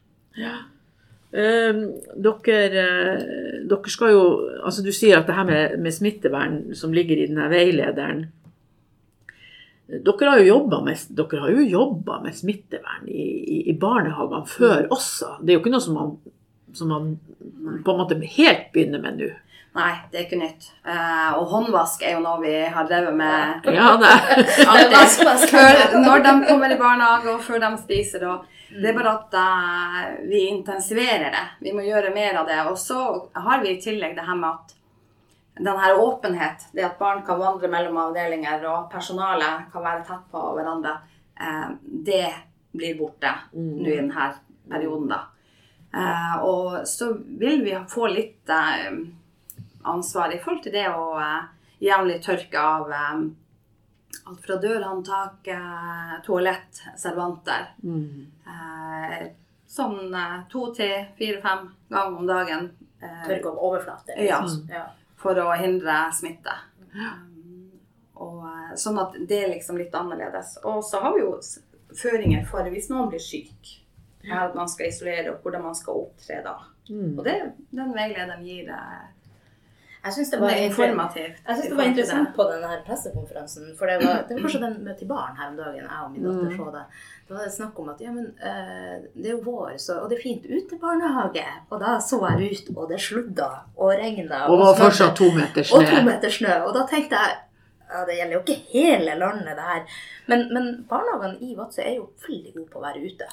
Eh, 1.37 1.79
dere, 2.23 2.61
uh, 2.81 3.55
dere 3.69 3.91
skal 3.93 4.13
jo 4.15 4.25
altså 4.65 4.85
Du 4.87 4.93
sier 4.95 5.19
at 5.19 5.27
det 5.27 5.35
her 5.35 5.45
med, 5.49 5.75
med 5.83 5.93
smittevern 5.93 6.61
som 6.79 6.95
ligger 6.95 7.19
i 7.19 7.27
denne 7.27 7.49
veilederen 7.51 8.23
Dere 9.87 10.31
har 10.31 10.41
jo 10.41 10.47
jobba 10.47 10.81
med, 10.87 11.03
med 12.23 12.35
smittevern 12.35 13.11
i, 13.11 13.27
i, 13.57 13.59
i 13.71 13.75
barnehagene 13.79 14.49
før 14.51 14.89
også. 14.91 15.37
Det 15.43 15.53
er 15.53 15.59
jo 15.59 15.63
ikke 15.63 15.75
noe 15.77 15.85
som 15.85 15.99
man, 15.99 16.15
som 16.75 16.91
man 16.91 17.13
på 17.85 17.93
en 17.93 18.01
måte 18.01 18.19
helt 18.19 18.73
begynner 18.75 19.03
med 19.05 19.21
nå. 19.21 19.29
Nei, 19.77 19.93
det 20.11 20.19
er 20.19 20.25
ikke 20.25 20.41
nytt. 20.41 20.67
Uh, 20.89 21.37
og 21.37 21.51
håndvask 21.53 22.03
er 22.03 22.17
jo 22.17 22.25
noe 22.25 22.41
vi 22.41 22.55
har 22.73 22.89
drevet 22.89 23.15
med 23.15 23.67
Ja, 23.77 23.93
det. 24.01 24.13
Før, 25.53 25.81
når 26.01 26.25
de 26.25 26.35
kommer 26.49 26.73
i 26.73 26.79
barnehage 26.81 27.35
og 27.35 27.43
før 27.45 27.61
de 27.63 27.71
spiser. 27.83 28.25
Og 28.27 28.56
det 28.69 28.89
er 28.91 28.97
bare 28.97 29.13
at 29.15 29.35
uh, 29.39 30.29
vi 30.29 30.47
intensiverer 30.49 31.31
det. 31.31 31.45
Vi 31.61 31.73
må 31.75 31.85
gjøre 31.87 32.15
mer 32.15 32.41
av 32.41 32.49
det. 32.49 32.59
Og 32.71 32.79
så 32.79 32.99
har 33.35 33.63
vi 33.63 33.77
i 33.77 33.83
tillegg 33.83 34.17
det 34.17 34.27
her 34.27 34.39
med 34.39 34.51
at 34.51 34.75
denne 35.57 35.93
åpenhet, 36.03 36.67
det 36.77 36.85
at 36.85 36.99
barn 36.99 37.23
kan 37.25 37.41
vandre 37.41 37.71
mellom 37.73 37.97
avdelinger 38.03 38.67
og 38.69 38.91
personalet 38.93 39.71
kan 39.73 39.85
være 39.87 40.05
tett 40.09 40.27
på 40.33 40.43
hverandre, 40.59 40.99
uh, 41.41 41.71
det 41.83 42.27
blir 42.77 42.99
borte 42.99 43.33
nå 43.55 43.87
i 43.87 43.97
denne 44.03 44.29
perioden, 44.69 45.09
da. 45.15 45.23
Uh, 45.97 46.37
og 46.45 46.81
så 46.91 47.13
vil 47.15 47.63
vi 47.65 47.77
få 47.89 48.11
litt 48.13 48.51
ansvar 49.87 50.35
i 50.35 50.41
forhold 50.43 50.65
til 50.67 50.75
det 50.75 50.89
å 50.91 51.15
jevnlig 51.81 52.19
tørke 52.25 52.61
av 52.61 52.93
alt 54.27 54.47
fra 54.47 54.57
dørhåndtak, 54.57 55.47
eh, 55.47 56.15
toalett, 56.27 56.83
servanter. 56.99 57.69
Eh, 58.47 59.27
sånn 59.71 60.15
eh, 60.15 60.41
to 60.51 60.67
til 60.75 61.05
fire-fem 61.19 61.69
ganger 61.89 62.19
om 62.19 62.27
dagen. 62.27 62.71
eh, 63.03 63.23
Tørke 63.27 63.53
opp 63.53 63.63
overflate. 63.71 64.17
Ja. 64.19 64.41
liksom. 64.43 64.69
ja. 64.73 64.87
for 65.17 65.39
å 65.39 65.53
hindre 65.57 66.13
smitte. 66.13 66.53
Um, 66.93 67.71
og, 68.15 68.45
sånn 68.77 68.99
at 69.01 69.17
det 69.29 69.43
er 69.45 69.53
liksom 69.55 69.79
litt 69.79 69.95
annerledes. 69.95 70.59
Og 70.65 70.83
så 70.85 71.01
har 71.01 71.15
vi 71.15 71.23
jo 71.25 71.35
føringer 71.97 72.47
for 72.49 72.69
hvis 72.73 72.91
noen 72.93 73.11
blir 73.13 73.23
syk. 73.23 73.75
At 74.27 74.57
man 74.59 74.67
skal 74.69 74.89
isolere, 74.91 75.31
og 75.31 75.45
hvordan 75.45 75.63
man 75.69 75.77
skal 75.79 76.01
opptre 76.03 76.41
da. 76.43 76.57
Og 76.91 77.23
det, 77.25 77.37
den 77.71 77.93
veilederen 77.95 78.43
gir 78.47 78.73
Jeg 80.07 80.15
syns 80.15 80.31
det 80.33 80.39
var 80.41 80.55
er 80.55 80.65
informativt. 80.69 81.39
Jeg 81.43 81.57
synes 81.59 81.69
det 81.73 81.77
var 81.79 81.89
interessant 81.91 82.33
på 82.37 82.47
denne 82.51 82.71
her 82.71 82.83
pressekonferansen, 82.87 83.71
for 83.79 83.91
det 83.91 83.97
var, 84.03 84.21
det 84.29 84.37
var 84.37 84.45
kanskje 84.47 84.61
den 84.63 84.77
med 84.87 84.99
til 85.01 85.11
barn 85.11 85.39
her 85.39 85.51
om 85.51 85.57
dagen, 85.59 85.83
jeg 85.83 86.03
og 86.05 86.13
min 86.15 86.27
datter 86.27 86.57
så 86.57 86.69
det. 86.77 86.85
Da 87.27 87.35
var 87.35 87.49
det 87.49 87.55
snakk 87.57 87.81
om 87.83 87.89
at 87.91 88.03
ja, 88.05 88.13
men 88.15 88.29
eh, 88.51 88.93
det 89.17 89.33
er 89.33 89.35
jo 89.35 89.41
vår, 89.49 89.73
så, 89.83 89.99
og 90.03 90.11
det 90.11 90.19
er 90.19 90.23
fint 90.23 90.45
ute 90.47 90.77
i 90.77 90.83
barnehage. 90.85 91.47
Og 91.71 91.83
da 91.83 91.97
så 92.11 92.21
jeg 92.29 92.53
ut, 92.53 92.71
og 92.77 92.93
det 92.93 93.01
sludda 93.03 93.49
og 93.75 93.91
regna. 93.99 94.45
Og 94.47 94.63
var 94.63 94.79
fortsatt 94.79 95.17
to 95.19 95.33
meter 95.35 95.67
snø. 95.67 95.81
Og 95.81 95.91
to 95.91 96.05
meter 96.07 96.37
snø. 96.39 96.55
Og 96.69 96.77
da 96.77 96.87
tenkte 96.91 97.19
jeg 97.19 97.43
ja, 97.87 98.03
det 98.07 98.17
gjelder 98.19 98.35
jo 98.35 98.43
ikke 98.43 98.59
hele 98.73 99.15
landet, 99.19 99.53
det 99.59 99.67
her. 99.73 99.99
Men, 100.27 100.49
men 100.55 100.65
barnehagene 100.91 101.39
i 101.47 101.55
Vadsø 101.59 101.83
er 101.83 101.97
jo 102.01 102.09
veldig 102.27 102.55
gode 102.55 102.71
på 102.73 102.81
å 102.81 102.87
være 102.87 103.03
ute. 103.07 103.29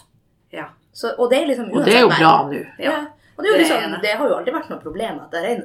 Ja. 0.53 0.67
Så, 0.93 1.15
og 1.17 1.31
det 1.31 1.39
er 1.41 1.47
liksom 1.49 1.71
Og 1.73 1.85
det 1.85 1.95
er 1.97 2.03
jo 2.05 2.11
bra 2.13 2.33
nå. 2.49 2.59
Ja. 2.81 2.97
Og 3.35 3.41
det, 3.41 3.49
er 3.49 3.53
jo 3.53 3.61
liksom, 3.63 3.95
det, 3.95 3.99
det 4.03 4.13
har 4.19 4.29
jo 4.29 4.37
aldri 4.37 4.53
vært 4.53 4.69
noe 4.69 4.81
problem 4.83 5.19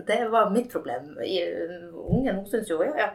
det 0.09 0.19
var 0.33 0.51
mitt 0.55 0.71
problem. 0.73 1.13
Ungen 1.19 2.41
hun 2.41 2.47
syns 2.49 2.71
jo 2.71 2.81
ja, 2.81 2.95
ja, 2.97 3.09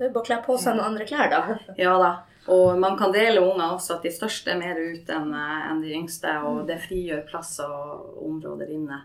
det 0.00 0.08
er 0.08 0.12
bare 0.14 0.22
å 0.22 0.28
kle 0.30 0.40
på 0.46 0.56
seg 0.56 0.78
noen 0.78 0.94
andre 0.94 1.06
klær, 1.08 1.28
da. 1.28 1.58
Ja 1.84 1.98
da. 2.00 2.10
Og 2.50 2.78
man 2.80 2.96
kan 2.98 3.12
dele 3.12 3.42
unger 3.44 3.74
også, 3.76 3.98
at 3.98 4.06
de 4.06 4.12
største 4.14 4.54
er 4.54 4.60
mer 4.60 4.78
ute 4.80 5.12
enn 5.12 5.34
eh, 5.36 5.66
enn 5.70 5.82
de 5.84 5.92
yngste, 5.98 6.32
og 6.48 6.62
det 6.70 6.80
frigjør 6.80 7.26
plass 7.28 7.58
og 7.62 8.22
områder 8.24 8.72
inne. 8.72 9.02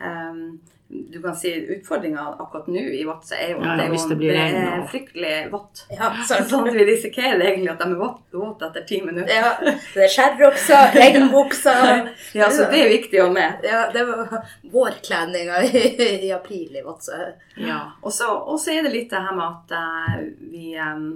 Um, 0.00 0.60
du 0.88 1.22
kan 1.22 1.36
si 1.36 1.66
Utfordringa 1.68 2.20
akkurat 2.38 2.66
nå 2.66 2.78
i 2.78 3.04
Vadsø 3.04 3.34
er 3.34 3.50
jo 3.54 3.62
Ja, 3.62 3.72
at 3.72 3.78
det, 3.78 3.84
er 3.84 3.94
jo, 3.94 4.08
det 4.08 4.28
det 4.28 4.64
er 4.68 4.82
fryktelig 4.90 5.32
vått. 5.50 5.80
Ja, 5.90 6.10
så, 6.28 6.38
Sånn 6.50 6.68
at 6.68 6.76
vi 6.76 6.84
risikerer 6.86 7.40
egentlig 7.40 7.72
at 7.72 7.80
de 7.80 7.88
er 7.88 7.98
våt- 7.98 8.36
våte 8.36 8.68
etter 8.68 8.84
ti 8.86 9.00
minutter. 9.02 9.32
ja, 9.32 9.54
det 9.94 10.04
er 10.04 10.12
skjærrokser, 10.12 10.92
regnbukser 11.00 12.12
Ja, 12.36 12.50
så 12.50 12.68
det 12.70 12.84
er 12.84 12.92
viktig 12.92 13.22
å 13.22 13.26
ha 13.30 13.34
med. 13.38 13.66
Ja, 13.66 13.82
det 13.94 14.04
var 14.10 14.36
vårkledninga 14.76 15.64
i, 15.64 15.84
i 16.28 16.32
april 16.36 16.76
i 16.76 16.84
Vadsø. 16.84 17.18
Ja. 17.56 17.80
Og 18.02 18.12
så 18.12 18.76
er 18.76 18.84
det 18.84 18.94
litt 18.94 19.10
det 19.10 19.24
her 19.24 19.34
med 19.34 19.46
at 19.48 19.76
uh, 19.80 20.22
vi, 20.52 20.76
um, 20.78 21.10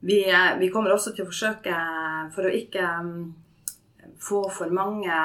vi, 0.00 0.22
uh, 0.30 0.52
vi 0.62 0.70
kommer 0.72 0.94
også 0.94 1.12
til 1.16 1.26
å 1.26 1.32
forsøke, 1.34 1.76
for 2.32 2.46
å 2.46 2.56
ikke 2.62 2.88
um, 3.02 3.32
få 4.22 4.46
for 4.54 4.70
mange 4.70 5.22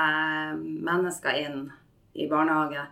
mennesker 0.58 1.44
inn 1.46 1.68
i 2.18 2.28
barnehage, 2.30 2.86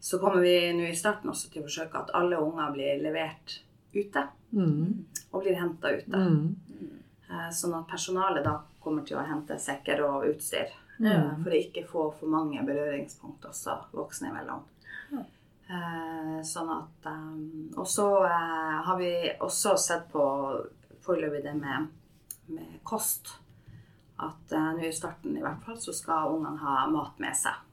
så 0.00 0.18
kommer 0.18 0.40
vi 0.40 0.72
nå 0.72 0.86
i 0.86 0.96
starten 0.96 1.30
også 1.30 1.50
til 1.50 1.62
å 1.62 1.66
forsøke 1.66 1.98
at 1.98 2.12
alle 2.18 2.38
unger 2.42 2.72
blir 2.74 3.00
levert 3.02 3.60
ute. 3.94 4.22
Mm. 4.50 5.06
Og 5.30 5.42
blir 5.42 5.56
henta 5.58 5.92
ute. 5.96 6.20
Mm. 6.20 6.96
Eh, 7.30 7.48
Sånn 7.54 7.74
at 7.78 7.88
personalet 7.90 8.44
da 8.46 8.58
kommer 8.82 9.06
til 9.06 9.18
å 9.18 9.24
hente 9.26 9.58
sekker 9.58 10.04
og 10.06 10.28
utstyr. 10.28 10.70
Mm. 10.98 11.06
eh, 11.10 11.32
For 11.42 11.50
å 11.50 11.60
ikke 11.60 11.86
få 11.88 12.04
for 12.20 12.32
mange 12.32 12.62
berøringspunkt 12.66 13.48
også 13.48 13.78
voksne 13.96 14.30
imellom. 14.30 14.62
Eh, 15.66 16.38
Sånn 16.46 16.70
at 16.70 17.10
Og 17.76 17.86
så 17.90 18.06
har 18.26 18.96
vi 18.98 19.12
også 19.40 19.76
sett 19.76 20.06
på 20.12 20.22
foreløpig 21.02 21.42
det 21.42 21.54
med, 21.58 21.88
med 22.46 22.78
kost. 22.84 23.38
At 24.22 24.50
nå 24.50 24.86
i 24.86 24.94
starten 24.94 25.36
i 25.36 25.42
hvert 25.42 25.62
fall 25.66 25.76
så 25.82 25.92
skal 25.92 26.30
ungene 26.36 26.62
ha 26.62 26.86
mat 26.88 27.18
med 27.20 27.34
seg 27.36 27.65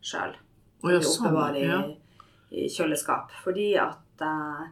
sjøl. 0.00 0.34
Å, 0.80 0.90
ja, 0.90 1.00
sånn, 1.04 1.28
Oppbevare 1.28 1.62
ja. 1.64 1.78
i, 2.50 2.64
i 2.64 2.68
kjøleskap. 2.72 3.32
Fordi 3.44 3.70
at 3.80 4.24
uh, 4.24 4.66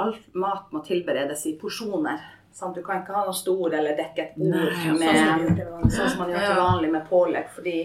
all 0.00 0.14
mat 0.40 0.70
må 0.74 0.82
tilberedes 0.86 1.46
i 1.50 1.56
porsjoner. 1.60 2.22
Sant? 2.52 2.74
Du 2.74 2.84
kan 2.84 3.02
ikke 3.02 3.14
ha 3.14 3.24
noe 3.28 3.36
stor 3.36 3.74
eller 3.78 3.98
dekket 3.98 4.36
bord 4.38 4.78
med, 4.98 5.50
sånn 5.60 5.92
sånn 5.92 6.14
som 6.14 6.24
man 6.24 6.32
gjør 6.32 6.46
til 6.48 6.60
vanlig 6.60 6.92
med 6.96 7.06
pålegg. 7.10 7.50
Fordi 7.54 7.76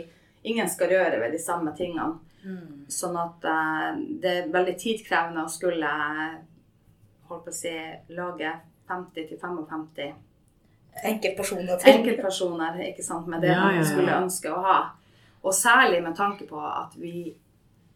ingen 0.48 0.72
skal 0.72 0.94
røre 0.96 1.22
ved 1.22 1.36
de 1.36 1.42
samme 1.42 1.76
tingene. 1.78 2.16
Mm. 2.46 2.86
Sånn 2.94 3.16
at 3.18 3.46
uh, 3.50 3.96
det 4.22 4.36
er 4.42 4.52
veldig 4.54 4.76
tidkrevende 4.82 5.46
å 5.46 5.52
skulle 5.52 5.90
holdt 7.30 7.48
på 7.48 7.52
å 7.52 7.58
si, 7.58 7.74
lage 8.14 8.52
50-55 8.86 10.14
Enkeltpersoner 11.06 11.80
til. 11.82 11.92
enkeltpersoner 11.92 12.78
ikke 12.86 13.04
sant, 13.04 13.28
med 13.28 13.42
det 13.44 13.50
Ja, 13.52 13.66
ja, 13.74 13.82
man 13.82 13.88
skulle 13.90 14.20
ønske 14.22 14.54
å 14.54 14.62
ha. 14.64 14.78
Og 15.46 15.54
særlig 15.54 16.00
med 16.04 16.16
tanke 16.18 16.48
på 16.50 16.58
at 16.58 16.96
vi 16.98 17.36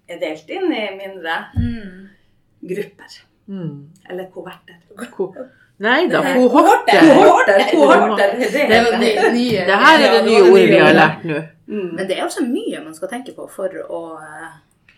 er 0.10 0.20
delt 0.22 0.50
inn 0.54 0.70
i 0.74 0.84
mindre 1.00 1.38
Mm. 1.58 2.08
grupper. 2.70 3.16
Mm. 3.50 3.90
Eller 4.10 4.28
koverter. 4.34 4.78
Ko 5.16 5.34
Nei 5.80 6.08
da, 6.12 6.20
kohorter. 6.36 7.00
Kohorter, 7.08 7.62
kohorter, 7.72 8.34
det 8.38 8.50
Det, 8.52 8.64
er 8.68 8.84
det, 8.84 9.00
nye- 9.00 9.32
nye- 9.34 9.66
det 9.70 9.78
her 9.84 10.02
er 10.06 10.12
det 10.18 10.26
nye 10.28 10.42
ordet 10.52 10.66
vi 10.70 10.80
har 10.84 10.94
lært 10.98 11.24
nå. 11.26 11.38
Mm. 11.72 11.96
Men 11.96 12.08
det 12.08 12.18
er 12.18 12.26
også 12.26 12.44
mye 12.46 12.84
man 12.84 12.94
skal 12.98 13.08
tenke 13.14 13.34
på 13.38 13.46
for 13.50 13.70
å 13.90 14.02
eh, 14.20 14.50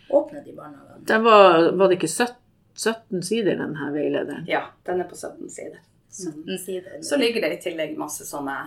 åpne 0.10 0.42
de 0.46 0.52
barnehagene. 0.58 1.06
Det 1.08 1.20
var, 1.24 1.72
var 1.78 1.88
det 1.88 2.00
ikke 2.00 2.10
17, 2.10 2.36
17 2.76 3.24
sider, 3.24 3.56
den 3.62 3.76
her 3.76 3.92
veilederen? 3.94 4.46
Ja, 4.50 4.62
den 4.86 5.00
er 5.02 5.08
på 5.12 5.16
17 5.16 5.50
sider. 5.50 5.78
Mm. 5.78 6.34
17 6.48 6.58
sider. 6.66 6.98
Så 7.04 7.18
ligger 7.22 7.42
det 7.46 7.54
i 7.60 7.62
tillegg 7.70 7.98
masse 7.98 8.26
sånne 8.26 8.58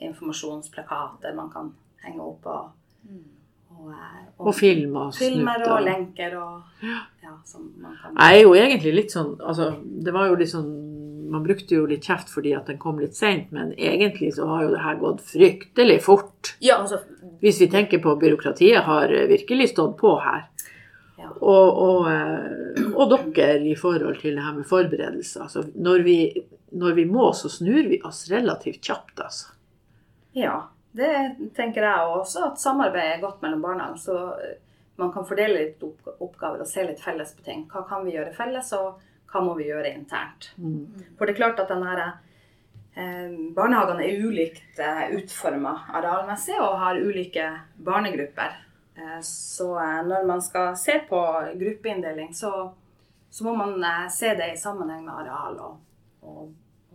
informasjonsplakater 0.00 1.34
man 1.34 1.50
kan 1.52 1.72
henge 2.04 2.20
opp 2.24 2.46
og, 2.46 2.70
Mm. 3.08 3.24
og, 3.76 3.90
eh, 3.92 4.20
Og 4.38 4.54
film 4.54 4.96
og 4.96 5.14
filmer 5.14 5.64
og 5.68 5.82
lenker 5.84 6.36
og 6.40 6.84
ja, 6.84 7.34
som 7.44 7.72
man 7.80 7.96
kan 8.00 8.14
Jeg 8.16 8.38
er 8.38 8.42
jo 8.42 8.54
egentlig 8.54 8.94
litt 8.94 9.14
sånn 9.14 9.34
altså, 9.40 9.72
Det 9.84 10.12
var 10.12 10.28
jo 10.28 10.38
litt 10.40 10.52
sånn 10.52 10.70
Man 11.30 11.44
brukte 11.44 11.76
jo 11.78 11.86
litt 11.86 12.04
kjeft 12.04 12.30
fordi 12.32 12.54
at 12.56 12.66
den 12.66 12.78
kom 12.78 12.98
litt 12.98 13.14
seint, 13.14 13.52
men 13.54 13.72
egentlig 13.78 14.32
så 14.34 14.48
har 14.50 14.64
jo 14.64 14.70
det 14.72 14.80
her 14.82 14.96
gått 14.98 15.20
fryktelig 15.22 16.00
fort. 16.02 16.56
Ja, 16.58 16.80
altså 16.82 16.98
Hvis 17.40 17.60
vi 17.62 17.68
tenker 17.70 18.02
på 18.02 18.16
byråkratiet 18.18 18.82
har 18.82 19.14
virkelig 19.30 19.68
stått 19.70 19.94
på 20.00 20.16
her. 20.24 20.48
Ja. 21.20 21.28
Og, 21.40 21.78
og, 21.84 22.08
eh, 22.10 22.82
og 22.94 23.14
dere 23.36 23.60
i 23.68 23.76
forhold 23.78 24.18
til 24.22 24.36
det 24.38 24.44
her 24.44 24.56
med 24.56 24.66
forberedelser. 24.68 25.44
Altså, 25.46 25.64
når, 25.76 26.02
vi, 26.06 26.18
når 26.72 26.96
vi 26.96 27.04
må, 27.04 27.30
så 27.36 27.50
snur 27.52 27.88
vi 27.90 28.00
oss 28.08 28.24
relativt 28.32 28.80
kjapt, 28.82 29.20
altså. 29.20 29.52
Ja, 30.36 30.56
det 30.92 31.36
tenker 31.56 31.86
jeg 31.86 32.16
også. 32.16 32.50
At 32.50 32.60
samarbeid 32.60 33.14
er 33.14 33.22
godt 33.22 33.42
mellom 33.44 33.62
barna. 33.62 33.92
Så 33.98 34.16
eh, 34.38 34.56
man 35.00 35.12
kan 35.12 35.26
fordele 35.26 35.62
litt 35.62 35.84
oppgaver 36.18 36.60
og 36.60 36.68
se 36.68 36.84
litt 36.84 37.02
felles 37.02 37.32
på 37.36 37.44
ting. 37.46 37.64
Hva 37.70 37.84
kan 37.88 38.04
vi 38.04 38.16
gjøre 38.16 38.34
felles, 38.36 38.72
og 38.76 39.00
hva 39.30 39.44
må 39.44 39.54
vi 39.58 39.70
gjøre 39.70 39.94
internt? 39.94 40.50
Mm. 40.58 41.14
For 41.18 41.26
det 41.26 41.34
er 41.34 41.40
klart 41.40 41.62
at 41.62 41.70
denne, 41.70 42.08
eh, 42.94 43.36
barnehagene 43.56 44.06
er 44.06 44.26
ulikt 44.26 44.82
eh, 44.82 45.06
utforma 45.16 45.76
arealmessig 46.00 46.58
og 46.60 46.80
har 46.82 47.00
ulike 47.00 47.46
barnegrupper. 47.78 48.58
Eh, 48.98 49.20
så 49.26 49.70
eh, 49.78 50.00
når 50.10 50.26
man 50.26 50.42
skal 50.42 50.74
se 50.76 50.98
på 51.08 51.22
gruppeinndeling, 51.62 52.34
så, 52.34 52.72
så 53.30 53.46
må 53.46 53.54
man 53.56 53.78
se 54.10 54.34
det 54.34 54.52
i 54.52 54.58
sammenheng 54.58 55.06
med 55.06 55.22
areal 55.22 55.62
og, 55.68 55.78
og, 56.26 56.50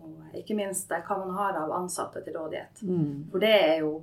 og 0.06 0.38
ikke 0.40 0.58
minst 0.58 0.92
eh, 0.94 1.04
hva 1.06 1.18
man 1.22 1.34
har 1.38 1.58
av 1.62 1.74
ansatte 1.80 2.24
til 2.26 2.38
rådighet. 2.38 2.84
Mm. 2.86 3.28
For 3.32 3.44
det 3.44 3.54
er 3.56 3.76
jo 3.84 3.96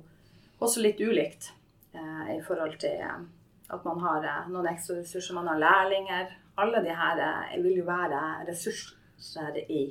også 0.63 0.83
litt 0.83 1.01
ulikt 1.01 1.51
eh, 1.95 2.35
i 2.37 2.41
forhold 2.45 2.77
til 2.81 2.99
eh, 2.99 3.23
at 3.73 3.85
man 3.87 3.99
har 4.03 4.23
eh, 4.23 4.47
noen 4.53 4.69
ekstra 4.73 4.99
ressurser. 4.99 5.35
Man 5.37 5.49
har 5.51 5.61
lærlinger. 5.61 6.31
Alle 6.61 6.83
de 6.85 6.95
her 6.95 7.21
eh, 7.27 7.59
vil 7.63 7.81
jo 7.81 7.85
være 7.87 8.21
ressurser 8.47 9.59
i, 9.67 9.85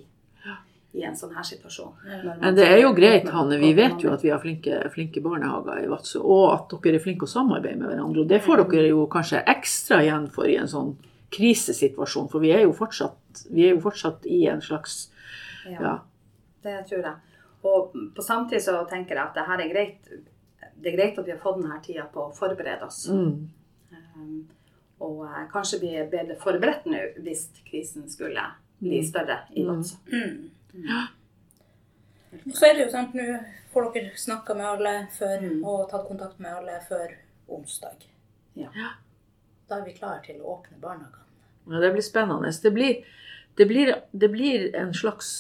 i 0.93 1.07
en 1.07 1.17
sånn 1.19 1.33
her 1.35 1.47
situasjon. 1.47 1.95
Men 2.43 2.59
det 2.59 2.67
er 2.69 2.83
jo 2.85 2.93
greit, 2.97 3.31
Hanne. 3.33 3.59
Vi 3.63 3.73
vet 3.79 4.05
jo 4.05 4.13
at 4.15 4.25
vi 4.25 4.33
har 4.35 4.43
flinke, 4.43 4.83
flinke 4.95 5.23
barnehager 5.25 5.83
i 5.83 5.89
Vadsø, 5.91 6.21
og 6.23 6.45
at 6.53 6.77
dere 6.85 7.01
er 7.01 7.05
flinke 7.05 7.27
å 7.27 7.33
samarbeide 7.33 7.81
med 7.81 7.91
hverandre. 7.91 8.25
Og 8.25 8.31
det 8.31 8.43
får 8.45 8.67
dere 8.67 8.93
jo 8.93 9.07
kanskje 9.11 9.43
ekstra 9.55 10.03
igjen 10.05 10.29
for 10.35 10.51
i 10.51 10.59
en 10.61 10.71
sånn 10.71 10.95
krisesituasjon, 11.33 12.29
for 12.29 12.45
vi 12.45 12.53
er 12.53 12.67
jo 12.67 12.75
fortsatt, 12.77 13.47
vi 13.49 13.65
er 13.65 13.73
jo 13.73 13.81
fortsatt 13.87 14.27
i 14.29 14.45
en 14.53 14.61
slags 14.61 15.07
Ja, 15.67 15.81
ja. 15.83 15.99
det 16.63 16.87
tror 16.89 17.03
jeg. 17.03 17.15
Og 17.63 17.93
på 18.17 18.23
samtidig 18.23 18.63
så 18.65 18.85
tenker 18.91 19.15
jeg 19.17 19.25
at 19.27 19.35
det 19.35 19.45
her 19.47 19.61
er 19.63 19.69
greit. 19.73 20.09
Det 20.83 20.93
er 20.93 20.97
greit 20.97 21.19
at 21.19 21.27
vi 21.27 21.31
har 21.31 21.39
fått 21.39 21.61
denne 21.63 21.79
tida 21.85 22.05
på 22.13 22.25
å 22.29 22.35
forberede 22.35 22.83
oss. 22.87 23.05
Mm. 23.09 23.51
Um, 24.17 24.49
og 25.01 25.25
eh, 25.27 25.45
kanskje 25.53 25.79
bli 25.83 25.93
bedre 26.11 26.37
forberedt 26.41 26.85
nå 26.91 26.99
hvis 27.23 27.49
krisen 27.71 28.09
skulle 28.11 28.43
bli 28.83 28.99
Mm. 28.99 29.07
større 29.07 29.39
i 29.55 29.63
Mm. 29.63 29.83
Mm. 30.13 30.51
Mm. 30.75 32.53
Så 32.55 32.67
er 32.67 32.75
det 32.75 32.85
jo 32.87 32.91
sant, 32.91 33.15
nå 33.15 33.27
får 33.73 33.93
dere 33.95 34.11
snakka 34.17 34.55
med 34.57 34.67
alle 34.67 35.07
før, 35.19 35.41
Mm. 35.41 35.65
og 35.65 35.91
tatt 35.91 36.07
kontakt 36.09 36.41
med 36.41 36.53
alle 36.53 36.81
før 36.89 37.15
onsdag. 37.49 38.07
Ja. 38.57 38.69
Da 39.69 39.79
er 39.79 39.85
vi 39.85 39.93
klare 39.93 40.23
til 40.25 40.41
å 40.41 40.59
åpne 40.59 40.81
barnehagene. 40.81 41.19
Ja, 41.71 41.81
det 41.81 41.93
blir 41.93 42.03
spennende. 42.03 42.51
Det 42.63 42.73
blir, 42.75 43.05
det 43.59 43.67
blir, 43.69 43.95
det 44.13 44.29
blir 44.33 44.71
en 44.77 44.95
slags 44.95 45.33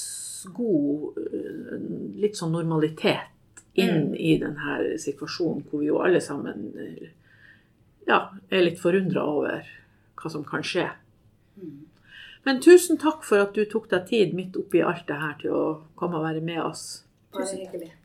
god 0.55 1.18
øh, 1.22 1.79
litt 2.20 2.37
sånn 2.37 2.53
normalitet 2.53 3.29
inn 3.75 4.11
Mm. 4.11 4.16
i 4.20 4.33
denne 4.38 4.98
situasjonen 5.01 5.62
hvor 5.64 5.81
vi 5.81 5.87
jo 5.87 6.03
alle 6.05 6.20
sammen 6.20 6.72
øh, 6.77 7.07
ja, 8.09 8.18
er 8.51 8.66
litt 8.66 8.81
forundra 8.83 9.25
over 9.25 9.64
hva 10.18 10.31
som 10.31 10.44
kan 10.44 10.62
skje. 10.66 10.90
Mm. 11.57 11.87
Men 12.44 12.61
tusen 12.61 12.98
takk 12.98 13.25
for 13.25 13.38
at 13.38 13.55
du 13.55 13.64
tok 13.70 13.88
deg 13.90 14.07
tid 14.11 14.35
midt 14.35 14.57
oppi 14.59 14.83
alt 14.83 15.07
det 15.09 15.18
her 15.20 15.37
til 15.40 15.55
å 15.55 15.64
komme 15.96 16.18
og 16.18 16.27
være 16.27 16.42
med 16.44 16.61
oss. 16.64 17.05
Tusen 17.33 17.62
takk. 17.64 17.92